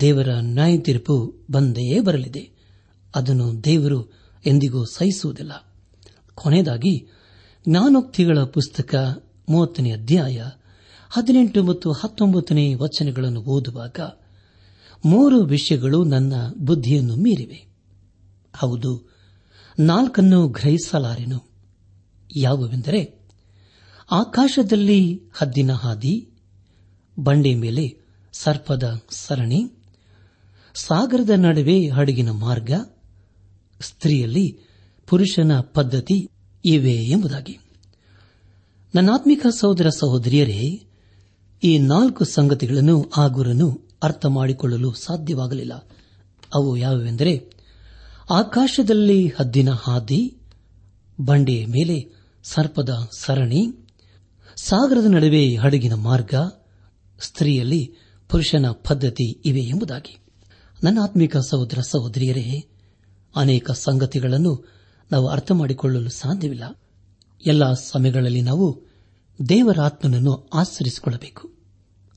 [0.00, 2.50] ದೇವರ ನ್ಯಾಯ ತೀರ್ಪು ಬಂದೇ ಬರಲಿದೆ.
[3.14, 5.74] ಅದನ್ನು ದೇವರು ಎಂದಿಗೂ ಸಹಿಸುವುದಿಲ್ಲ.
[6.34, 7.08] ಕೊನೆಯದಾಗಿ,
[7.68, 10.42] ಜ್ಞಾನೋಕ್ತಿಗಳ ಪುಸ್ತಕ ಮೂವತ್ತನೇ ಅಧ್ಯಾಯ,
[11.10, 14.00] ಹದಿನೆಂಟು ಮತ್ತು ಹತ್ತೊಂಬತ್ತನೇ ವಚನಗಳನ್ನು ಓದುವಾಗ,
[15.04, 17.66] ಮೂರು ವಿಷಯಗಳು ನನ್ನ ಬುದ್ಧಿಯನ್ನು ಮೀರಿವೆ.
[18.56, 19.02] ಹೌದು,
[19.78, 21.42] ನಾಲ್ಕನ್ನು ಗ್ರಹಿಸಲಾರೆನು.
[22.36, 23.20] ಯಾವುವೆಂದರೆ,
[24.10, 26.30] ಆಕಾಶದಲ್ಲಿ ಹದ್ದಿನ ಹಾದಿ,
[27.18, 27.98] ಬಂಡೆ ಮೇಲೆ
[28.32, 29.72] ಸರ್ಪದ ಸರಣಿ,
[30.74, 32.70] ಸಾಗರದ ನಡುವೆ ಹಡಗಿನ ಮಾರ್ಗ
[33.84, 34.58] ಸ್ತ್ರೀಯಲ್ಲಿ
[35.06, 36.30] ಪುರುಷನ ಪದ್ಧತಿ
[36.64, 37.58] ಇವೆ ಎಂಬುದಾಗಿ.
[38.94, 40.86] ನನ್ನಾತ್ಮಿಕ ಸಹೋದರ ಸಹೋದರಿಯರೇ,
[41.64, 45.74] ಈ ನಾಲ್ಕು ಸಂಗತಿಗಳನ್ನು ಆ ಗುರನು ಅರ್ಥ ಮಾಡಿಕೊಳ್ಳಲು ಸಾಧ್ಯವಾಗಲಿಲ್ಲ.
[46.54, 47.50] ಅವು ಯಾವುವೆಂದರೆ,
[48.30, 50.36] ಆಕಾಶದಲ್ಲಿ ಹದ್ದಿನ ಹಾದಿ,
[51.20, 53.66] ಬಂಡೆಯ ಮೇಲೆ ಸರ್ಪದ ಸರಣಿ,
[54.56, 56.34] ಸಾಗರದ ನಡುವೆ ಹಡಗಿನ ಮಾರ್ಗ,
[57.20, 57.94] ಸ್ತ್ರೀಯಲ್ಲಿ
[58.28, 60.18] ಪುರುಷನ ಪದ್ಧತಿ ಇವೆ ಎಂಬುದಾಗಿ.
[60.84, 62.68] ನನ್ನ ಆತ್ಮಿಕ ಸಹೋದರ ಸಹೋದರಿಯರೇ
[63.36, 64.64] ಅನೇಕ ಸಂಗತಿಗಳನ್ನು
[65.12, 66.80] ನಾವು ಅರ್ಥ ಮಾಡಿಕೊಳ್ಳಲು ಸಾಧ್ಯವಿಲ್ಲ.
[67.46, 68.82] ಎಲ್ಲ ಸಮಯಗಳಲ್ಲಿ ನಾವು
[69.48, 71.50] ದೇವರಾತ್ಮನನ್ನು ಆಚರಿಸಿಕೊಳ್ಳಬೇಕು.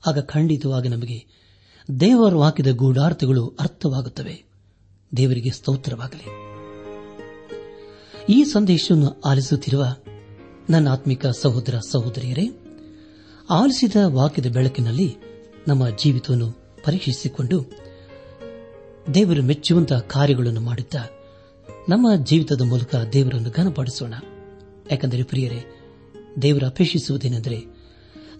[0.06, 1.26] ಆಗ ಖಂಡಿತವಾಗಿ ನಮಗೆ
[2.00, 4.44] ದೇವರು ಹಾಕಿದ ಗೂಢಾರ್ಥಗಳು ಅರ್ಥವಾಗುತ್ತವೆ.
[5.16, 6.48] ದೇವರಿಗೆ ಸ್ತೋತ್ರವಾಗಲಿ.
[8.28, 9.86] ಈ ಸಂದೇಶವನ್ನು ಆಲಿಸುತ್ತಿರುವ
[10.70, 12.48] ನನ್ನ ಆತ್ಮಿಕ ಸಹೋದರ ಸಹೋದರಿಯರೇ,
[13.50, 15.16] ಆಲಿಸಿದ ವಾಕ್ಯದ ಬೆಳಕಿನಲ್ಲಿ
[15.68, 16.52] ನಮ್ಮ ಜೀವಿತವನ್ನು
[16.84, 17.87] ಪರೀಕ್ಷಿಸಿಕೊಂಡು
[19.14, 20.98] ದೇವರು ಮೆಚ್ಚುವಂತಹ ಕಾರ್ಯಗಳನ್ನು ಮಾಡುತ್ತಾ
[21.88, 24.14] ನಮ್ಮ ಜೀವಿತದ ಮೂಲಕ ದೇವರನ್ನು ಘನಪಡಿಸೋಣ.
[24.90, 25.64] ಯಾಕೆಂದರೆ ಪ್ರಿಯರೇ,
[26.42, 27.60] ದೇವರು ಅಪೇಕ್ಷಿಸುವುದೇನೆಂದರೆ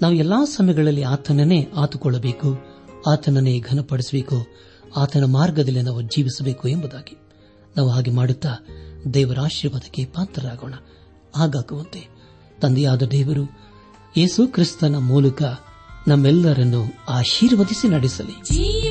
[0.03, 2.59] ನಾವು ಎಲ್ಲಾ ಸಮಯಗಳಲ್ಲಿ ಆತನನ್ನೇ ಆತುಕೊಳ್ಳಬೇಕು,
[3.07, 4.47] ಆತನನ್ನೇ ಘನಪಡಿಸಬೇಕು,
[4.97, 7.19] ಆತನ ಮಾರ್ಗದಲ್ಲಿ ನಾವು ಜೀವಿಸಬೇಕು ಎಂಬುದಾಗಿ.
[7.77, 8.57] ನಾವು ಹಾಗೆ ಮಾಡುತ್ತಾ
[9.15, 10.75] ದೇವರ ಆಶೀರ್ವಾದಕ್ಕೆ ಪಾತ್ರರಾಗೋಣ.
[11.37, 12.09] ಹಾಗಾಗುವಂತೆ
[12.61, 13.43] ತಂದೆಯಾದ ದೇವರು
[14.17, 15.43] ಯೇಸು ಕ್ರಿಸ್ತನ ಮೂಲಕ
[16.09, 18.88] ನಮ್ಮೆಲ್ಲರನ್ನು ಆಶೀರ್ವದಿಸಿ ನಡೆಸಲಿ.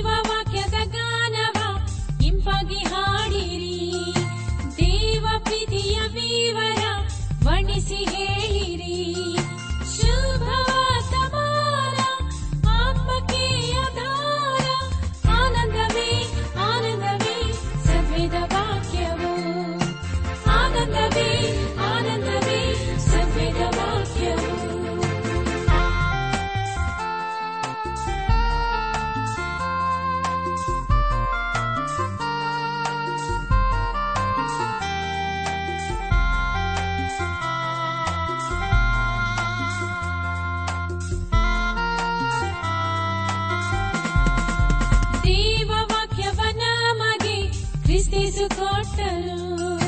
[48.37, 49.79] ಕ್ರಿಸ್ತಿಸು ಕೊಟ್ಟರು.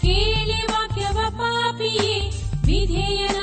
[0.00, 2.30] ಕೇಳಿ ವಾಕ್ಯವ ಪಾಪಿಯೇ
[2.66, 3.33] ವಿಧೇಯನಾಗಿರು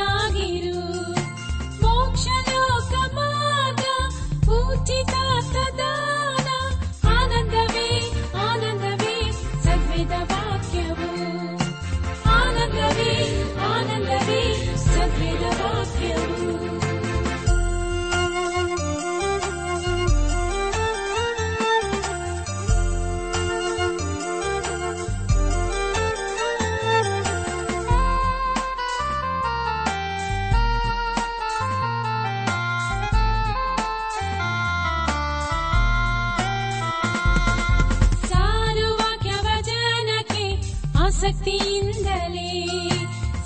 [41.51, 42.51] ಆಸಕ್ತಿಯಿಂದಲೇ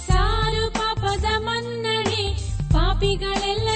[0.08, 2.24] ಸಾರು ಪಾಪದ ಮನ್ನಣೆ
[2.74, 3.75] ಪಾಪಿಗಳೆಲ್ಲರಿಗೆ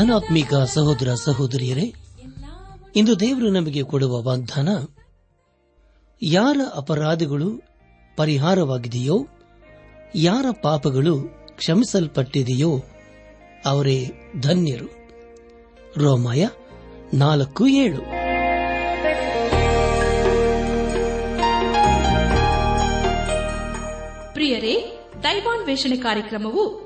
[0.00, 1.94] ಆತ್ಮೀಕ ಸಹೋದರ ಸಹೋದರಿಯರೇ,
[2.96, 4.68] ಇಂದು ದೇವರು ನಮಗೆ ಕೊಡುವ ವಾಗ್ದಾನ,
[6.22, 7.62] ಯಾರ ಅಪರಾಧಗಳು
[8.16, 9.26] ಪರಿಹಾರವಾಗಿದೆಯೋ,
[10.14, 11.22] ಯಾರ ಪಾಪಗಳು
[11.56, 12.82] ಕ್ಷಮಿಸಲ್ಪಟ್ಟಿದೆಯೋ,
[13.64, 15.08] ಅವರೇ ಧನ್ಯರು.
[15.96, 16.48] ರೋಮಾಯ
[17.14, 18.00] ನಾಲ್ಕು ಏಳು.
[24.34, 26.85] ಪ್ರಿಯರೇ, ದೈವಾನ್ವೇಷಣೆ ಕಾರ್ಯಕ್ರಮವು